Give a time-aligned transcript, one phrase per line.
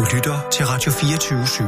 [0.00, 1.64] Du lytter til Radio 24 /7.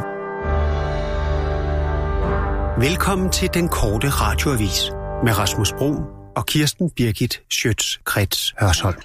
[2.80, 4.90] Velkommen til den korte radioavis
[5.24, 5.94] med Rasmus Bro
[6.36, 9.00] og Kirsten Birgit Schøtz-Krets Hørsholm.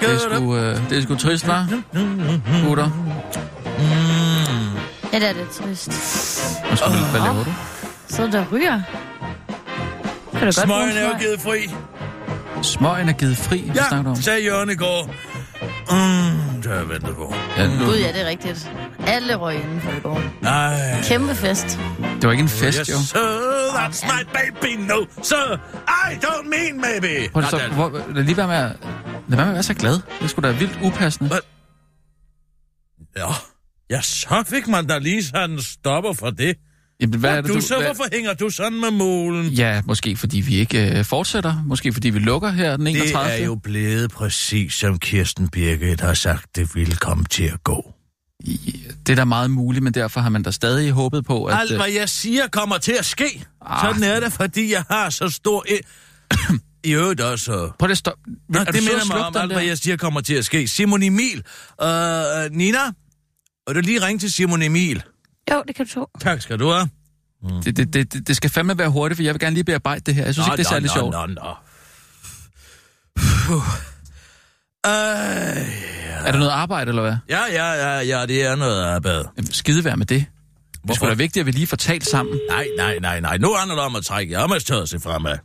[0.00, 1.74] Det er sgu, øh, det er sgu trist, hva'?
[2.66, 2.90] Gutter.
[5.12, 5.88] Ja, det er det trist.
[6.66, 7.50] Hvad, skal du, hvad laver du?
[8.08, 8.80] Så der ryger.
[10.50, 11.70] Smøgen en er jo givet fri.
[12.62, 14.22] Smøgen er givet fri, hvad snakker du Ja, om?
[14.22, 15.14] sagde Jørgen i går.
[15.90, 17.34] Mm, det har jeg ventet på.
[17.56, 18.70] Ja, nu, Gud, ja, det er rigtigt.
[19.06, 20.22] Alle røg indenfor i går.
[20.42, 21.00] Nej.
[21.02, 21.78] Kæmpe fest.
[22.14, 22.94] det var ikke en fest, Yes, jo.
[22.98, 23.18] sir,
[23.74, 25.58] that's my baby, no, sir.
[25.88, 27.30] I don't mean maybe.
[27.32, 28.62] Prøv så, hvor, lad lige være med at,
[29.28, 29.98] lad være med at være så glad.
[30.20, 31.28] Det sgu da vildt upassende.
[31.30, 31.38] Hvad?
[33.16, 33.26] Ja.
[33.90, 36.56] ja, så fik man da lige sådan en stopper for det.
[37.00, 37.60] Jamen, hvad er det, du, du...
[37.60, 39.46] så, hvad- hvorfor hænger du sådan med målen?
[39.46, 41.62] Ja, måske fordi vi ikke øh, fortsætter.
[41.66, 43.32] Måske fordi vi lukker her den 31.
[43.32, 47.64] Det er jo blevet præcis som Kirsten Birgit har sagt, det ville komme til at
[47.64, 47.94] gå.
[48.40, 51.60] I- Det er da meget muligt, men derfor har man da stadig håbet på, at...
[51.60, 53.44] Alt, øh, hvad jeg siger, kommer til at ske.
[53.66, 53.80] Ah.
[53.94, 55.64] Sådan er det, fordi jeg har så stor...
[55.68, 55.80] E-
[56.84, 57.70] I øvrigt også...
[57.78, 58.20] Prøv lige at stoppe.
[58.48, 59.56] Nå, det minder mig om, alt der?
[59.56, 60.68] hvad jeg siger kommer til at ske.
[60.68, 61.42] Simon Emil.
[61.82, 61.88] Uh,
[62.50, 62.78] Nina,
[63.68, 65.02] vil du lige ringe til Simon Emil?
[65.52, 66.06] Jo, det kan du tro.
[66.20, 66.88] Tak skal du have.
[67.64, 70.00] Det, det, det, det- det skal fandme være hurtigt, for jeg vil gerne lige bearbejde
[70.00, 70.24] det her.
[70.24, 71.12] Jeg synes ikke, det er særlig nå, sjovt.
[71.12, 71.54] Nå, nå.
[73.46, 73.62] Puh.
[74.84, 75.58] Ej,
[76.26, 77.16] Er det noget arbejde, eller hvad?
[77.28, 79.28] ja, ja, ja, ja, det er noget arbejde.
[79.36, 80.20] Jamen, skide være med det.
[80.20, 80.94] Det er Hvorfor?
[80.98, 82.40] sgu da vigtigt, at vi lige får talt sammen.
[82.50, 83.38] Nej, nej, nej, nej.
[83.38, 85.38] Nu handler det om at trække jammerstøjet sig fremad.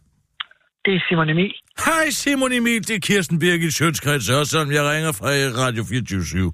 [0.86, 1.52] Det er Simon Emil.
[1.86, 5.25] Hej Simon Emil, det er Kirsten Birgit Sjøtskreds, også som jeg ringer fra
[5.66, 6.52] Radio 24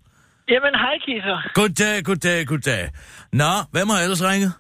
[0.50, 1.38] Jamen, hej Kisser.
[1.54, 2.90] Goddag, goddag, goddag.
[3.34, 4.54] Nå, hvem har ellers ringet?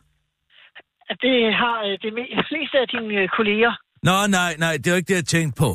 [1.26, 2.12] Det har øh, det
[2.50, 3.74] fleste af dine øh, kolleger.
[4.04, 5.70] Nå, nej, nej, det er ikke det, jeg tænkte på.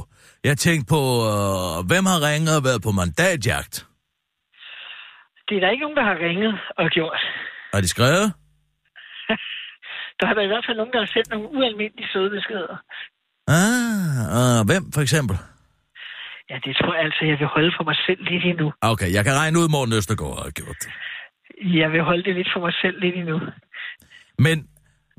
[0.45, 3.75] Jeg tænkte på, øh, hvem har ringet og været på mandatjagt?
[5.49, 7.21] Det er der ikke nogen, der har ringet og gjort.
[7.75, 8.27] Har de skrevet?
[10.21, 12.77] Der har der i hvert fald nogen, der har sendt nogle ualmindelige søde beskeder.
[13.49, 15.37] Ah, uh, hvem for eksempel?
[16.51, 18.73] Ja, det tror jeg altså, jeg vil holde for mig selv lidt endnu.
[18.93, 20.91] Okay, jeg kan regne ud, Morten Østergaard har gjort det.
[21.81, 23.41] Jeg vil holde det lidt for mig selv lidt endnu.
[24.39, 24.57] Men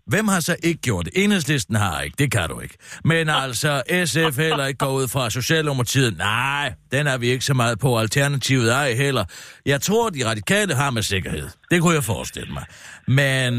[0.08, 1.24] hvem har så ikke gjort det?
[1.24, 2.78] Enhedslisten har ikke, det kan du ikke.
[3.04, 6.18] Men altså, SF heller ikke går ud fra Socialdemokratiet.
[6.18, 8.00] Nej, den er vi ikke så meget på.
[8.00, 9.26] Alternativet ej heller.
[9.66, 11.48] Jeg tror, de radikale har med sikkerhed.
[11.72, 12.66] Det kunne jeg forestille mig.
[13.08, 13.54] Men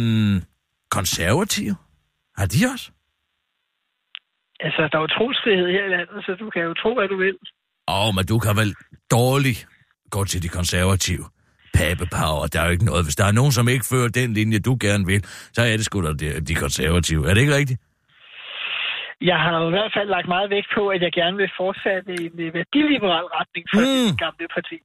[0.91, 1.77] konservative?
[2.39, 2.91] Har de også?
[4.61, 7.17] Altså, der er jo trosfrihed her i landet, så du kan jo tro, hvad du
[7.17, 7.37] vil.
[7.89, 8.75] Åh, oh, men du kan vel
[9.11, 9.69] dårligt
[10.11, 11.25] gå til de konservative.
[11.75, 13.05] Papepower, der er jo ikke noget.
[13.05, 15.85] Hvis der er nogen, som ikke fører den linje, du gerne vil, så er det
[15.85, 17.31] sgu da de, de konservative.
[17.31, 17.81] Er det ikke rigtigt?
[19.21, 22.23] Jeg har i hvert fald lagt meget vægt på, at jeg gerne vil fortsætte i
[22.31, 24.07] en øh, værdiliberal retning for Mm.
[24.11, 24.77] det gamle parti.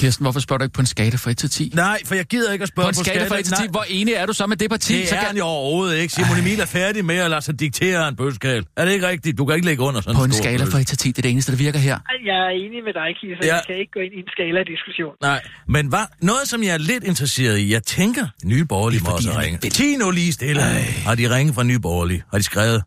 [0.00, 1.72] Kirsten, hvorfor spørger du ikke på en skala fra 1 til 10?
[1.86, 3.70] Nej, for jeg gider ikke at spørge På en skala fra 1 til 10, Nej,
[3.76, 4.94] hvor enig er du så med det parti?
[5.00, 5.26] Det så er kan...
[5.30, 6.12] han jo overhovedet ikke.
[6.16, 8.62] Simon Emil er færdig med at lade sig diktere en bøskal.
[8.80, 9.38] Er det ikke rigtigt?
[9.38, 11.18] Du kan ikke lægge under sådan På en stor skala fra 1 til 10, det
[11.18, 11.96] er det eneste, der virker her.
[12.12, 13.42] Ej, Jeg er enig med dig, Kisser.
[13.50, 13.54] Ja.
[13.54, 15.14] Jeg kan ikke gå ind i en skala-diskussion.
[15.28, 15.40] Nej,
[15.74, 16.06] men hvad?
[16.30, 17.72] Noget, som jeg er lidt interesseret i.
[17.72, 19.58] Jeg tænker, Nye Borgerlige må også ringe.
[19.62, 19.72] vild.
[19.72, 20.60] 10 nu lige stille.
[21.08, 22.22] Har de ringet fra Nye Borgerlige?
[22.30, 22.82] Har de skrevet?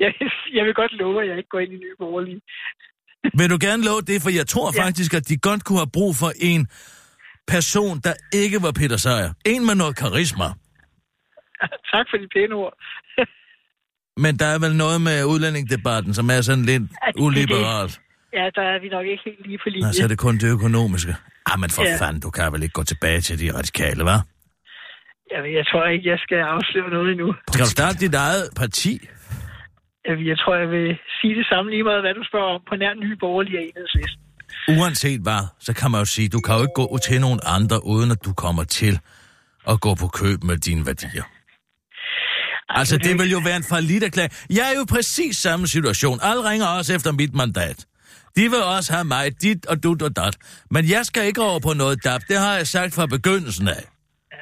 [0.00, 0.10] Jeg,
[0.56, 2.40] jeg vil godt love, at jeg ikke går ind i nye borgerlige.
[3.38, 4.22] Vil du gerne love det?
[4.22, 4.82] For jeg tror Ja.
[4.84, 6.68] faktisk, at de godt kunne have brug for en
[7.46, 9.30] person, der ikke var Peter Sejer.
[9.46, 10.44] En med noget karisma.
[11.92, 12.74] tak for de pæne ord.
[14.16, 17.20] Men der er vel noget med udlændingdebatten, som er sådan lidt det.
[17.20, 18.00] uliberalt.
[18.32, 19.86] Ja, der er vi nok ikke helt lige på linje.
[19.86, 21.14] Nå, så er det kun det økonomiske.
[21.46, 21.96] Ah, men for Ja.
[22.00, 24.20] fanden, du kan vel ikke gå tilbage til de radikale, hva'?
[25.32, 27.34] Jeg, jeg tror ikke, jeg skal afsløre noget endnu.
[27.52, 28.92] Skal du starte dit eget parti?
[30.30, 32.94] Jeg, tror, jeg vil sige det samme lige meget, hvad du spørger om på nær
[32.94, 34.20] nye borgerlige enhedslisten.
[34.78, 37.76] Uanset hvad, så kan man jo sige, du kan jo ikke gå til nogen andre,
[37.92, 38.94] uden at du kommer til
[39.72, 41.26] at gå på køb med dine værdier.
[42.68, 44.32] Altså, det vil jo være en forlidt erklæring.
[44.50, 46.18] Jeg er jo i præcis samme situation.
[46.22, 47.86] Alle ringer også efter mit mandat.
[48.36, 50.36] De vil også have mig, dit og dut og dat.
[50.70, 52.20] Men jeg skal ikke over på noget dab.
[52.28, 53.93] Det har jeg sagt fra begyndelsen af.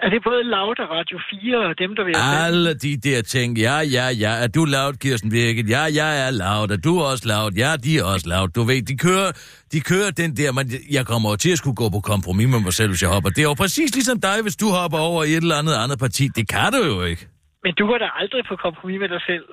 [0.04, 3.22] Er det både Loud og Radio 4 og dem, der vil have Alle de der
[3.34, 3.48] ting.
[3.58, 4.32] Ja, ja, ja.
[4.44, 5.68] Er du lavet, Kirsten Birgit?
[5.76, 6.70] Ja, jeg er lavet.
[6.76, 7.50] Er du også lavet?
[7.62, 8.48] Ja, de er også lavet.
[8.56, 9.30] Du ved, de kører,
[9.72, 10.64] de kører den der, men
[10.96, 13.30] jeg kommer jo til at skulle gå på kompromis med mig selv, hvis jeg hopper.
[13.36, 15.98] Det er jo præcis ligesom dig, hvis du hopper over i et eller andet andet
[16.04, 16.24] parti.
[16.38, 17.22] Det kan du jo ikke.
[17.64, 19.46] Men du går da aldrig på kompromis med dig selv.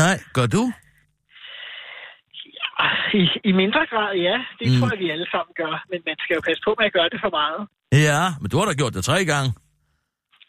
[0.00, 0.62] Nej, gør du?
[3.22, 4.36] I, I mindre grad, ja.
[4.58, 4.74] Det mm.
[4.76, 5.74] tror jeg, vi alle sammen gør.
[5.90, 7.60] Men man skal jo passe på med at gøre det for meget.
[8.08, 9.50] Ja, men du har da gjort det tre gange.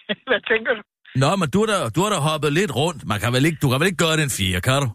[0.30, 0.82] Hvad tænker du?
[1.24, 3.00] Nå, men du har, da, du har da hoppet lidt rundt.
[3.12, 4.90] Man kan vel ikke, du kan vel ikke gøre den fire, kan du?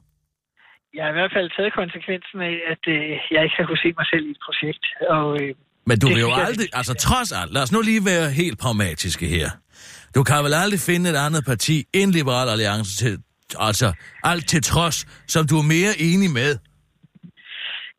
[0.96, 3.90] Jeg har i hvert fald taget konsekvensen af, at øh, jeg ikke har kunne se
[4.00, 4.84] mig selv i et projekt.
[5.16, 5.50] Og, øh,
[5.90, 8.26] Men du vil jo synes jeg- aldrig, altså trods alt, lad os nu lige være
[8.42, 9.48] helt pragmatiske her.
[10.16, 13.12] Du kan vel aldrig finde et andet parti end Liberal Alliance til,
[13.68, 13.88] altså
[14.30, 14.96] alt til trods,
[15.34, 16.50] som du er mere enig med.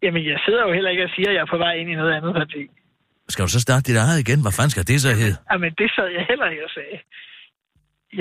[0.03, 1.95] jamen, jeg sidder jo heller ikke og siger, at jeg er på vej ind i
[2.01, 2.61] noget andet parti.
[3.31, 4.39] Skal du så starte dit eget igen?
[4.45, 5.35] Hvad fanden skal det så hedde?
[5.51, 6.97] Jamen, det sad jeg heller ikke og sagde.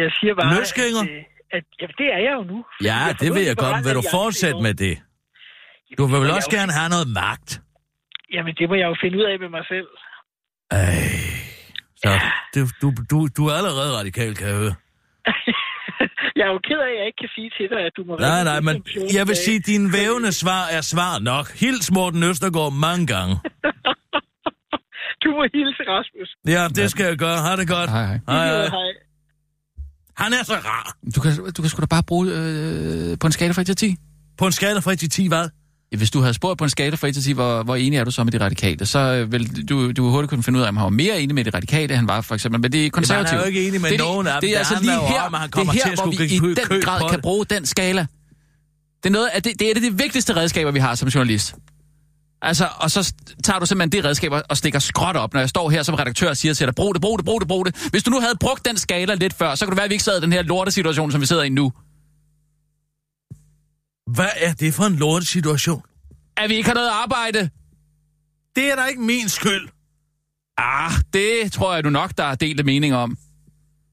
[0.00, 1.02] Jeg siger bare, Løsgænger?
[1.02, 2.58] at, øh, at jamen, det er jeg jo nu.
[2.88, 3.84] Ja, det vil jeg godt.
[3.86, 4.94] Vil du fortsætte med det?
[5.98, 7.50] Du vil vel også er jo- gerne have noget magt?
[8.34, 9.88] Jamen, det må jeg jo finde ud af med mig selv.
[10.70, 10.94] Ej.
[12.02, 12.10] Så
[12.54, 14.74] du, du, du, du er allerede radikal, kan jeg høre.
[16.38, 18.16] jeg er jo ked af, at jeg ikke kan sige til dig, at du må...
[18.16, 21.46] Nej, nej, men om 14 jeg vil sige, at dine vævende svar er svar nok.
[21.60, 23.34] Hils Morten Østergaard mange gange.
[25.24, 26.28] Du må hilse, Rasmus.
[26.54, 27.38] Ja, det skal jeg gøre.
[27.42, 27.90] Ha' det godt.
[27.90, 28.18] Hej, hej.
[28.28, 28.66] Hej, hej.
[28.68, 28.92] Hej.
[30.16, 30.94] Han er så rar.
[31.16, 33.76] Du kan, du kan sgu da bare bruge øh, på en skala fra 1 til
[33.76, 33.96] 10.
[34.38, 35.48] På en skala fra 1 til 10, hvad?
[35.96, 38.04] Hvis du havde spurgt på en skala fra 1 til 10, hvor, hvor enig er
[38.04, 40.68] du så med de radikale, så øh, vil du, du hurtigt kunne finde ud af,
[40.68, 42.90] om han var mere enig med de radikale, han var for eksempel med de Jamen,
[42.90, 43.28] konservative.
[43.30, 44.40] han er jo ikke enig med det, er- nogen af dem.
[44.40, 46.10] Det er Det altså lige her, om, han det kommer er til her at hvor
[46.10, 46.38] vi i
[46.70, 47.22] den grad kan det.
[47.22, 48.06] bruge den skala.
[49.02, 51.54] Det er, noget af det, det er det, det vigtigste redskaber, vi har som journalist.
[52.42, 53.14] Altså, og så
[53.44, 56.28] tager du simpelthen det redskab og stikker skråt op, når jeg står her som redaktør
[56.28, 57.88] og siger til dig, brug det, brug det, brug det, brug det.
[57.90, 59.94] Hvis du nu havde brugt den skala lidt før, så kunne det være, at vi
[59.94, 61.72] ikke sad i den her lortesituation, som vi sidder i nu.
[64.14, 65.82] Hvad er det for en lortesituation?
[66.36, 67.50] At vi ikke har noget arbejde.
[68.56, 69.68] Det er da ikke min skyld.
[70.58, 73.16] Ah, det tror jeg du nok, der er delte mening om.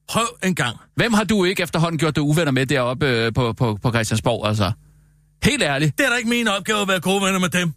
[0.08, 0.76] Prøv en gang.
[0.94, 4.48] Hvem har du ikke efterhånden gjort dig uvenner med deroppe øh, på, på, på Christiansborg,
[4.48, 4.72] altså?
[5.44, 5.98] Helt ærligt.
[5.98, 7.72] Det er da ikke min opgave at være gode venner med dem.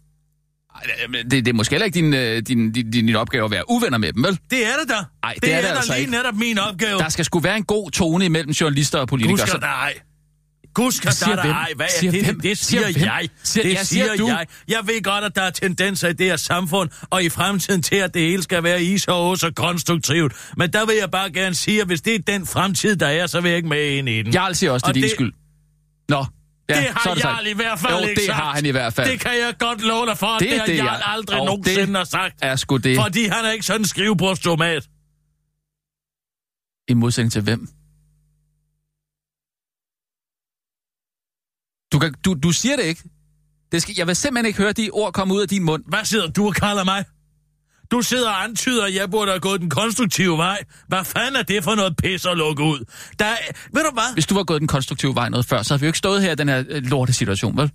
[1.22, 3.70] Det, det er måske heller ikke din, øh, din, din, din, din opgave at være
[3.70, 4.38] uvenner med dem, vel?
[4.50, 4.94] Det er det da.
[5.22, 6.12] Ej, det det er er, det altså lige ikke.
[6.12, 6.98] netop min opgave.
[6.98, 9.46] Der skal sgu være en god tone imellem journalister og politikere.
[9.46, 9.94] Skal så- ej.
[10.74, 11.52] Gud skal Hvad siger der hvem?
[11.52, 11.68] ej.
[11.76, 12.24] Hvad er Siger det?
[12.24, 12.40] hvem?
[12.40, 13.28] Det Siger siger jeg.
[13.42, 14.26] Siger- Det ja, siger siger du.
[14.28, 14.46] jeg.
[14.68, 17.96] Jeg ved godt, at der er tendenser i det her samfund, og i fremtiden til,
[17.96, 20.32] at det hele skal være is og og konstruktivt.
[20.56, 23.26] Men der vil jeg bare gerne sige, at hvis det er den fremtid, der er,
[23.26, 24.32] så vil jeg ikke med ind i den.
[24.32, 25.32] Jarl siger også, det er Og din det- skyld.
[26.08, 26.24] Nå,
[26.68, 28.36] ja, det har det Jarl i hvert fald jo, ikke det sagt.
[28.38, 29.10] har han i hvert fald.
[29.10, 31.46] Det kan jeg godt love dig for, det, Det det har Jarl jeg- aldrig og
[31.46, 32.34] nogensinde det har sagt.
[32.42, 32.96] er sgu det.
[32.96, 34.88] Fordi han er ikke sådan en skrivebordstomat.
[36.88, 37.60] I modsætning til hvem?
[41.92, 43.02] Du, kan, du, du siger det ikke.
[43.72, 45.84] Det skal, jeg vil simpelthen ikke høre de ord komme ud af din mund.
[45.88, 47.04] Hvad sidder du og kalder mig?
[47.92, 50.64] Du sidder og antyder, at jeg burde have gået den konstruktive vej.
[50.88, 52.84] Hvad fanden er det for noget pis at lukke ud?
[53.18, 53.36] Der er,
[53.72, 54.14] ved du hvad?
[54.14, 56.22] Hvis du var gået den konstruktive vej noget før, så havde vi jo ikke stået
[56.22, 57.66] her i den her øh, lorte situation, vel?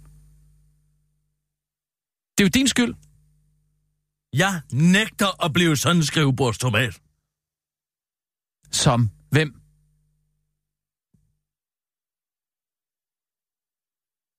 [2.38, 2.94] Det er jo din skyld.
[4.34, 7.00] Jeg nægter at blive sådan en skrivebordstomat.
[8.72, 9.54] Som hvem?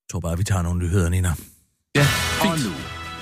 [0.02, 1.28] Jeg tror bare, vi tager nogle nyheder, Nina.
[1.94, 2.06] Ja,
[2.40, 2.64] Og fint.
[2.64, 2.72] nu,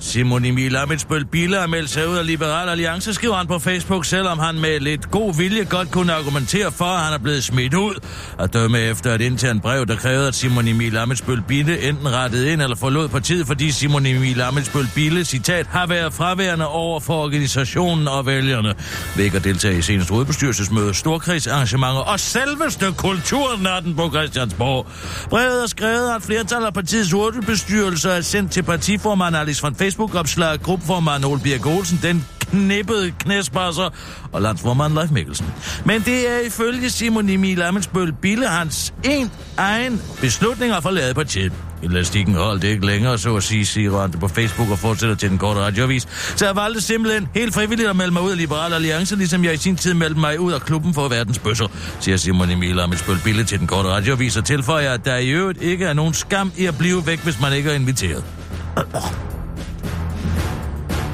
[0.00, 4.04] Simon Emil Amitsbøl Bille har meldt sig ud af Liberal Alliance, skriver han på Facebook,
[4.04, 7.74] selvom han med lidt god vilje godt kunne argumentere for, at han er blevet smidt
[7.74, 7.94] ud.
[8.38, 12.52] At dømme efter et internt brev, der krævede, at Simon Emil Amitsbøl Bille enten rettede
[12.52, 17.22] ind eller forlod partiet, fordi Simon Emil Amitsbøl Bille, citat, har været fraværende over for
[17.24, 18.74] organisationen og vælgerne.
[19.16, 24.86] Ved at deltage i seneste hovedbestyrelsesmøde, storkrigsarrangementer og selveste kulturnatten på Christiansborg.
[25.30, 30.62] Brevet er skrevet af flertal af partiets hovedbestyrelse er sendt til partiformand Alice van Facebook-opslag,
[30.62, 33.94] gruppeformand Ole Birk Olsen, den knippede knæspasser
[34.32, 35.46] og landsformand Leif Mikkelsen.
[35.84, 41.52] Men det er ifølge Simon Emil Amensbøl Bille hans en egen beslutning at forlade partiet.
[41.82, 45.38] Elastikken holdt ikke længere, så at sige, siger han på Facebook og fortsætter til den
[45.38, 46.08] korte radioavis.
[46.36, 49.54] Så jeg valgte simpelthen helt frivilligt at melde mig ud af Liberal Alliance, ligesom jeg
[49.54, 51.66] i sin tid meldte mig ud af klubben for verdens bøsser,
[52.00, 55.62] siger Simon Emil Amensbøl Bille til den korte radioavis og tilføjer, at der i øvrigt
[55.62, 58.24] ikke er nogen skam i at blive væk, hvis man ikke er inviteret.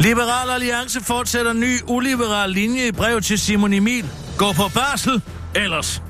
[0.01, 4.11] Liberal Alliance fortsætter ny uliberal linje i brev til Simon Emil.
[4.39, 5.23] Gå på barsel,
[5.55, 6.03] ellers.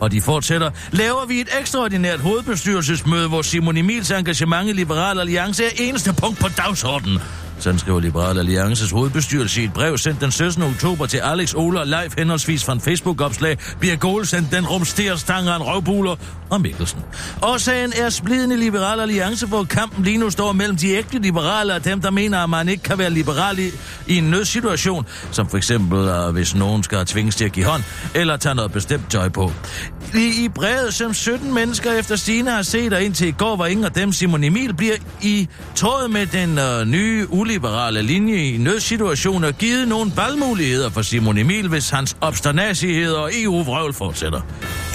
[0.00, 0.70] Og de fortsætter.
[0.92, 6.38] Laver vi et ekstraordinært hovedbestyrelsesmøde, hvor Simon Emils engagement i Liberal Alliance er eneste punkt
[6.38, 7.20] på dagsordenen.
[7.64, 10.62] Sådan skriver Liberal Alliances hovedbestyrelse i et brev sendt den 17.
[10.62, 13.58] oktober til Alex Oler og Leif henholdsvis fra en Facebook-opslag.
[13.80, 16.16] bliver Olsen, den rumsterer stangeren røvbuler
[16.50, 17.00] og Mikkelsen.
[17.42, 21.74] Årsagen er spliden i Liberal Alliance, hvor kampen lige nu står mellem de ægte liberale
[21.74, 23.70] og dem, der mener, at man ikke kan være liberal i,
[24.06, 27.82] i en nødsituation, som for eksempel, øh, hvis nogen skal tvinges til at give hånd,
[28.14, 29.52] eller tage noget bestemt tøj på.
[30.14, 33.66] i, i brevet, som 17 mennesker efter Stine har set, og indtil i går var
[33.66, 38.56] ingen af dem, Simon Emil, bliver i tråd med den øh, nye liberale linje i
[38.56, 44.40] nødsituationer givet nogle valgmuligheder for Simon Emil, hvis hans obsternacighed og EU-vrøvl fortsætter.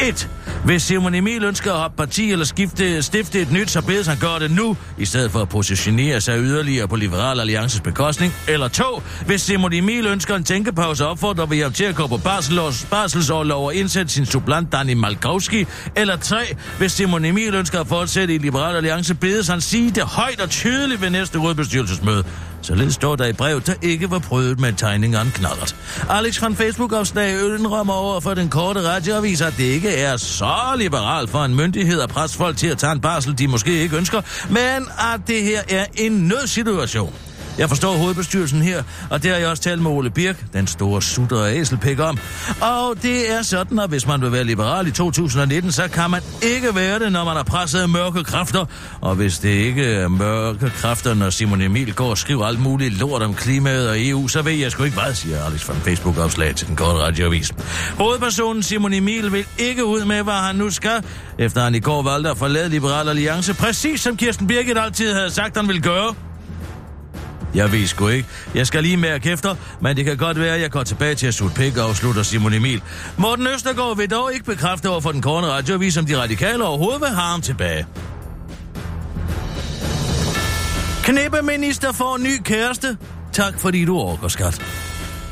[0.02, 0.30] 1.
[0.66, 4.18] Hvis Simon Emil ønsker at hoppe parti eller skifte, stifte et nyt, så bedes han
[4.18, 8.34] gøre det nu, i stedet for at positionere sig yderligere på Liberal Alliances bekostning.
[8.48, 9.02] Eller 2.
[9.26, 13.66] Hvis Simon Emil ønsker en tænkepause, opfordrer vi ham til at gå på barsels, barselsårlov
[13.66, 15.66] og indsætte sin supplant Dani Malkowski.
[15.96, 16.38] Eller 3.
[16.78, 20.50] Hvis Simon Emil ønsker at fortsætte i Liberal Alliance, bedes han sige det højt og
[20.50, 22.24] tydeligt ved næste rådbestyrelsesmøde.
[22.62, 25.76] Således står der i brev, der ikke var prøvet med en tegning af en knallert.
[26.10, 31.30] Alex fra Facebook-opslag indrømmer over for den korte radioavis, at det ikke er så liberalt
[31.30, 34.22] for en myndighed at presse folk til at tage en barsel, de måske ikke ønsker,
[34.50, 37.14] men at det her er en nødsituation.
[37.60, 41.02] Jeg forstår hovedbestyrelsen her, og det har jeg også talt med Ole Birk, den store
[41.02, 42.18] sutter og æselpik om.
[42.62, 46.22] Og det er sådan, at hvis man vil være liberal i 2019, så kan man
[46.42, 48.66] ikke være det, når man er presset af mørke kræfter.
[49.02, 53.00] Og hvis det ikke er mørke kræfter, når Simon Emil går og skriver alt muligt
[53.00, 56.56] lort om klimaet og EU, så ved jeg sgu ikke hvad, siger Alex fra Facebook-opslag
[56.56, 57.54] til den korte radioavis.
[57.98, 61.04] Hovedpersonen Simon Emil vil ikke ud med, hvad han nu skal,
[61.38, 65.32] efter han i går valgte at forlade Liberal Alliance, præcis som Kirsten Birgit altid havde
[65.32, 66.29] sagt, han ville gøre.
[67.54, 68.30] Jeg ved sgu ikke.
[68.56, 71.28] Jeg skal lige mærke efter, men det kan godt være, at jeg går tilbage til
[71.28, 72.82] at sutte pik, afslutter Simon Emil.
[73.18, 77.02] Morten Østergaard vil dog ikke bekræfte over for den korne radioavis, om de radikale overhovedet
[77.02, 77.86] vil have ham tilbage.
[81.04, 82.98] Knæppeminister får ny kæreste.
[83.34, 84.89] Tak fordi du orker, skat.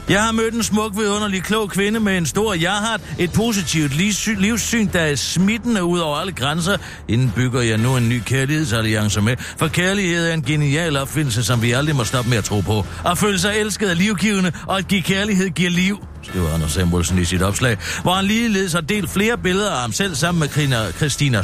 [0.09, 4.39] Jeg har mødt en smuk, vidunderlig, klog kvinde med en stor jahat, et positivt livssyn,
[4.39, 6.77] livssyn, der er smittende ud over alle grænser.
[7.07, 11.61] Inden bygger jeg nu en ny kærlighedsalliance med, for kærlighed er en genial opfindelse, som
[11.61, 12.85] vi aldrig må stoppe med at tro på.
[13.05, 17.19] At føle sig elsket er livgivende, og at give kærlighed giver liv skriver Anders Samuelsen
[17.19, 20.47] i sit opslag, hvor han ligeledes har delt flere billeder af ham selv sammen med
[20.47, 21.41] Christina, Christina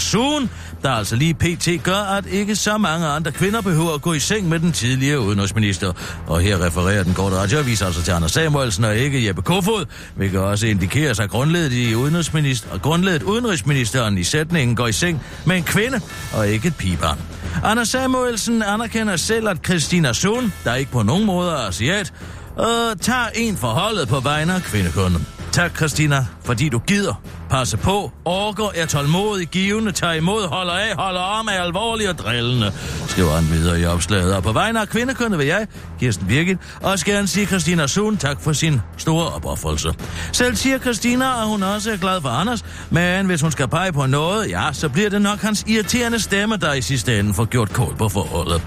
[0.84, 1.84] der altså lige pt.
[1.84, 5.20] gør, at ikke så mange andre kvinder behøver at gå i seng med den tidligere
[5.20, 5.94] udenrigsminister.
[6.28, 9.86] Og her refererer den korte radioavis altså til Anders Samuelsen og ikke Jeppe Kofod,
[10.16, 15.22] hvilket også indikerer sig grundledet i udenrigsminister, og grundledet udenrigsministeren i sætningen går i seng
[15.46, 16.02] med en kvinde
[16.34, 17.20] og ikke et pibarn.
[17.64, 22.14] Anders Samuelsen anerkender selv, at Christina Sohn, der ikke på nogen måde er asiat,
[22.58, 25.28] og tager en forholdet på vegne af kvindekunden.
[25.54, 27.22] Tak, Christina, fordi du gider.
[27.50, 32.18] Passe på, orker, er tålmodig, givende, tager imod, holder af, holder om, er alvorlig og
[32.18, 32.72] drillende,
[33.08, 34.36] skriver han videre i opslaget.
[34.36, 35.68] Og på vegne af kvindekunde vil jeg,
[36.00, 39.94] Kirsten Birgit, også gerne sige Christina Sun tak for sin store opoffrelse.
[40.32, 43.92] Selv siger Christina, at hun også er glad for Anders, men hvis hun skal pege
[43.92, 47.46] på noget, ja, så bliver det nok hans irriterende stemme, der i sidste ende får
[47.46, 48.62] gjort kål på forholdet.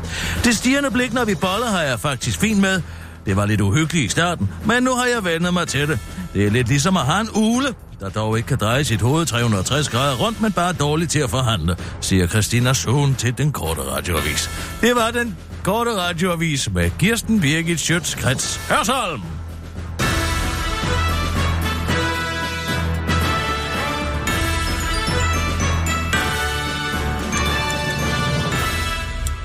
[0.44, 2.82] Det stigende blik, når vi boller, har jeg faktisk fint med,
[3.26, 5.98] det var lidt uhyggeligt i starten, men nu har jeg vendt mig til det.
[6.34, 9.26] Det er lidt ligesom at have en ule, der dog ikke kan dreje sit hoved
[9.26, 13.52] 360 grader rundt, men bare dårligt dårlig til at forhandle, siger Christina Sohn til den
[13.52, 14.50] korte radioavis.
[14.80, 19.35] Det var den korte radioavis med Kirsten Birgit Schøtz-Krets Hørsholm.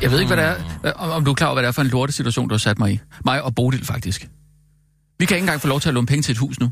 [0.01, 1.71] Jeg ved ikke, hvad det er, om om du er klar over, hvad det er
[1.71, 2.99] for en lortesituation, du har sat mig i.
[3.25, 4.29] Mig og Bodil, faktisk.
[5.19, 6.71] Vi kan ikke engang få lov til at låne penge til et hus nu.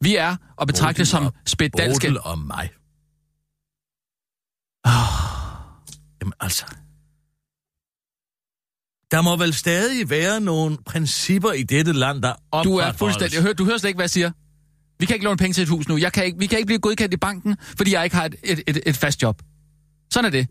[0.00, 2.06] Vi er og betragtet som spedalske...
[2.06, 2.70] Bodil og mig.
[6.20, 6.64] Jamen altså...
[9.10, 12.86] Der må vel stadig være nogle principper i dette land, der opretholdes.
[12.86, 13.34] Du er fuldstændig...
[13.34, 14.30] Jeg hører, du hører slet ikke, hvad jeg siger.
[14.98, 15.96] Vi kan ikke låne penge til et hus nu.
[15.96, 18.34] Jeg kan ikke, vi kan ikke blive godkendt i banken, fordi jeg ikke har et,
[18.44, 19.42] et, et, et fast job.
[20.12, 20.48] Sådan er det.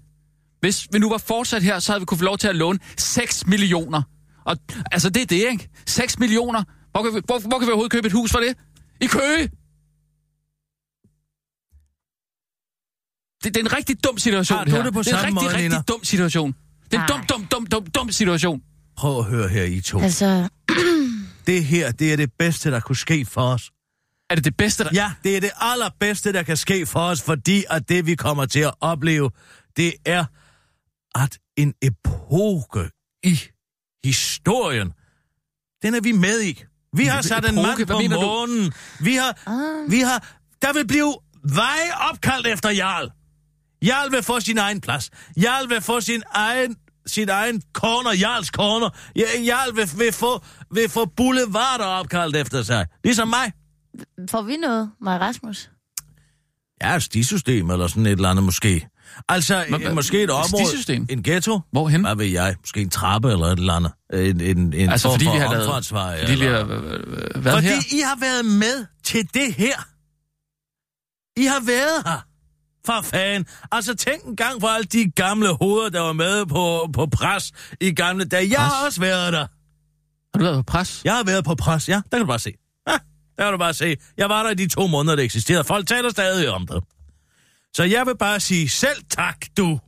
[0.61, 2.79] Hvis vi nu var fortsat her, så havde vi kunne få lov til at låne
[2.97, 4.01] 6 millioner.
[4.45, 4.57] Og
[4.91, 5.69] altså, det er det, ikke?
[5.87, 6.63] 6 millioner.
[6.91, 8.55] Hvor kan vi, hvor, hvor kan vi overhovedet købe et hus for det?
[9.01, 9.49] I Køge!
[13.43, 14.83] Det, det er en rigtig dum situation, Har du her.
[14.83, 15.81] det på det er en rigtig, måde, rigtig Nina?
[15.87, 16.55] dum situation.
[16.91, 18.61] Det er en dum, dum, dum, dum, dum situation.
[18.97, 19.99] Prøv at høre her, I to.
[19.99, 20.49] Altså,
[21.47, 23.71] Det her, det er det bedste, der kunne ske for os.
[24.29, 24.89] Er det det bedste, der...
[24.93, 28.45] Ja, det er det allerbedste, der kan ske for os, fordi at det, vi kommer
[28.45, 29.29] til at opleve,
[29.77, 30.25] det er,
[31.15, 32.89] at en epoke
[33.23, 33.39] i
[34.03, 34.93] historien,
[35.81, 36.63] den er vi med i.
[36.93, 38.21] Vi har sat en mand på mener du?
[38.21, 38.73] månen.
[38.99, 39.31] Vi har,
[39.89, 40.27] vi har,
[40.61, 43.11] der vil blive veje opkaldt efter Jarl.
[43.83, 45.09] Jarl vil få sin egen plads.
[45.37, 46.75] Jarl vil få sin egen
[47.05, 48.89] sin egen corner, Jarls corner.
[49.15, 52.87] Ja, Jarl vil, vil, få, vil få boulevarder opkaldt efter sig.
[53.03, 53.51] Ligesom mig.
[54.29, 55.71] får vi noget, mig Rasmus?
[56.83, 58.87] Ja, et stisystem eller sådan et eller andet måske.
[59.29, 60.67] Altså, Hvad- øh, hvad- måske et område.
[60.67, 61.05] stisystem?
[61.09, 61.59] En ghetto.
[61.71, 62.01] Hvorhen?
[62.01, 62.55] Hvad ved jeg?
[62.59, 63.91] Måske en trappe eller et eller andet.
[64.13, 65.67] En, en, en Altså, form fordi for vi har lavet...
[65.67, 66.73] omfartsvej, Fordi vi eller- har...
[66.83, 66.93] øh,
[67.35, 67.73] øh, Hvad Fordi her?
[67.91, 69.77] I har været med til det her.
[71.41, 72.25] I har været her.
[72.85, 73.45] For fan.
[73.71, 77.51] Altså tænk en gang på alle de gamle hoveder, der var med på, på pres
[77.81, 78.49] i gamle dage.
[78.51, 78.87] Jeg har Pres?
[78.87, 79.39] også været der.
[79.39, 81.01] Har du været på pres?
[81.05, 81.93] Jeg har været på pres, ja.
[81.95, 82.51] Der kan du bare se.
[82.87, 82.91] Ja,
[83.37, 83.95] der kan du bare se.
[84.17, 85.63] Jeg var der i de to måneder, det eksisterede.
[85.63, 86.83] Folk taler stadig om det.
[87.75, 89.79] Så jeg vil bare sige selv tak, du.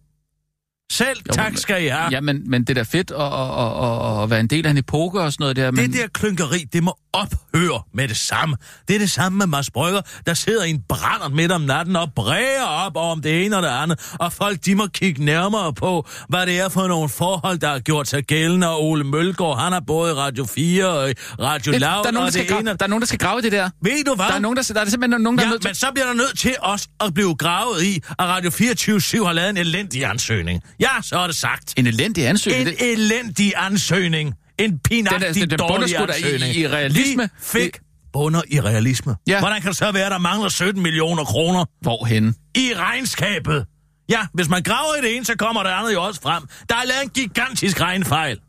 [0.94, 2.08] Selv Jo, tak skal I have.
[2.12, 4.72] Ja, men, men det er da fedt at, at, at, at, være en del af
[4.72, 5.72] en epoke og sådan noget der.
[5.72, 5.92] Men...
[5.92, 8.56] Det der klynkeri, det må ophøre med det samme.
[8.88, 11.96] Det er det samme med Mads Brygger, der sidder i en brænder midt om natten
[11.96, 14.12] og bræger op om det ene og det andet.
[14.20, 17.80] Og folk, de må kigge nærmere på, hvad det er for nogle forhold, der har
[17.80, 18.70] gjort sig gældende.
[18.70, 22.08] Og Ole Mølgaard, han har både i Radio 4 og i Radio Det- Loud der,
[22.08, 22.70] er nogen, der, skal ene.
[22.72, 23.70] der er nogen, der skal grave det der.
[23.82, 24.26] Ved du hvad?
[24.26, 25.70] Der er, nogen, der, der er simpelthen nogen, der er Ja, nødt til...
[25.70, 29.34] men så bliver der nødt til også at blive gravet i, at Radio 24 har
[29.34, 30.62] lavet en elendig ansøgning.
[30.84, 31.74] Ja, så er det sagt.
[31.78, 32.68] En elendig ansøgning.
[32.70, 34.34] En elendig ansøgning.
[34.60, 36.56] En pinagtig Den er- den- den dårlig da i- ansøgning.
[36.56, 37.24] i realisme.
[37.24, 37.80] Vi fik
[38.14, 39.16] bunder i realisme.
[39.28, 39.40] Ja.
[39.40, 42.36] Hvordan kan det så være, at der mangler 17 millioner kroner hvorhen?
[42.56, 43.66] i regnskabet?
[44.10, 46.44] Ja, hvis man graver i det ene, så kommer det andet jo også frem.
[46.70, 48.40] Der er lavet en gigantisk regnfejl,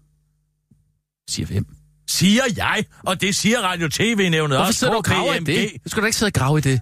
[1.31, 1.67] Siger hvem?
[2.09, 4.79] siger jeg, og det siger Radio TV-nævnet Hvorfor også.
[4.79, 5.71] sidder du og graver i det?
[5.85, 6.81] Du skal da ikke sidde og grave i det.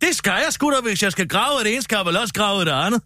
[0.00, 2.16] Det skal jeg sgu da, hvis jeg skal grave i det ene, skal jeg vel
[2.16, 3.02] også grave i det andet.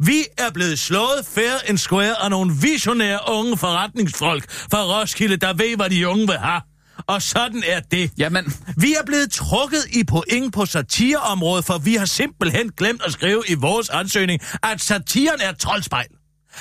[0.00, 5.52] Vi er blevet slået fair and square af nogle visionære unge forretningsfolk fra Roskilde, der
[5.52, 6.60] ved, hvad de unge vil have.
[7.06, 8.10] Og sådan er det.
[8.18, 8.44] Jamen,
[8.76, 13.42] Vi er blevet trukket i point på satireområdet, for vi har simpelthen glemt at skrive
[13.48, 16.06] i vores ansøgning, at satiren er troldspejl.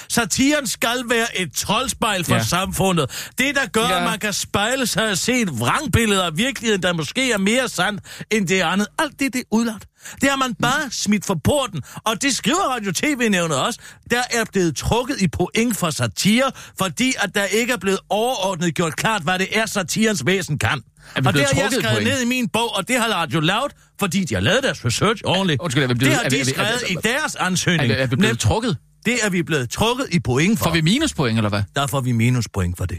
[0.10, 2.44] Satiren skal være et troldspejl for Ja.
[2.44, 3.32] samfundet.
[3.38, 3.98] Det, der gør, Ja.
[3.98, 7.70] at man kan spejle sig og se et vrangbillede af virkeligheden, der måske er mere
[7.70, 8.02] sandt
[8.32, 8.88] end det andet.
[9.00, 9.86] Alt det, det er udlagt.
[10.22, 11.82] Det har man bare smidt for porten.
[12.06, 13.80] Og det skriver Radio TV-nævnet også.
[14.12, 18.76] Der er blevet trukket i point for satire, fordi at der ikke er blevet overordnet
[18.76, 20.70] gjort klart, hvad det er, satirens væsen kan.
[21.16, 22.04] Er og det har jeg skrevet point?
[22.08, 25.22] ned i min bog, og det har Radio Loud, fordi de har lavet deres research
[25.26, 25.62] ordentligt.
[25.62, 27.90] Undskyld, er vi blevet- det har er de er er skrevet i deres er ansøgning.
[27.90, 28.78] vi, er vi blevet trukket?
[29.08, 30.66] Det er vi blevet trukket i point for.
[30.66, 31.64] Får vi minuspoint, eller hvad?
[31.76, 32.98] Der får vi minuspoint for det.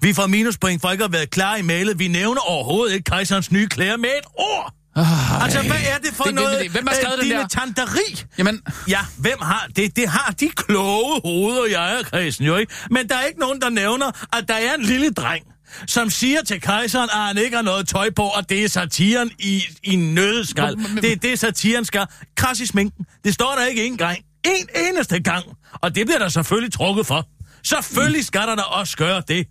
[0.00, 1.98] Vi får minuspoint for ikke at været klar i mailet.
[1.98, 4.72] Vi nævner overhovedet ikke kejserens nye klæder med et ord.
[4.96, 6.58] Oh, Altså, hvad er det for Det- noget?
[6.60, 7.36] hvem- hvem har skrevet øh, den der?
[7.36, 8.22] dilettanteri?
[8.38, 9.96] Jamen, Ja, hvem har det?
[9.96, 12.72] Det har de kloge hoveder i ejerkredsen jo ikke.
[12.90, 15.44] Men der er ikke nogen, der nævner, at der er en lille dreng,
[15.86, 19.30] som siger til kejseren, at han ikke har noget tøj på, og det er satiren
[19.38, 20.76] i, i nødskal.
[21.02, 22.06] Det er det, satiren skal.
[22.36, 23.04] Kras i sminken.
[23.24, 24.18] Det står der ikke en gang.
[24.46, 25.44] En eneste gang.
[25.72, 27.28] Og det bliver der selvfølgelig trukket for.
[27.64, 29.46] Selvfølgelig skal der da også gøre det.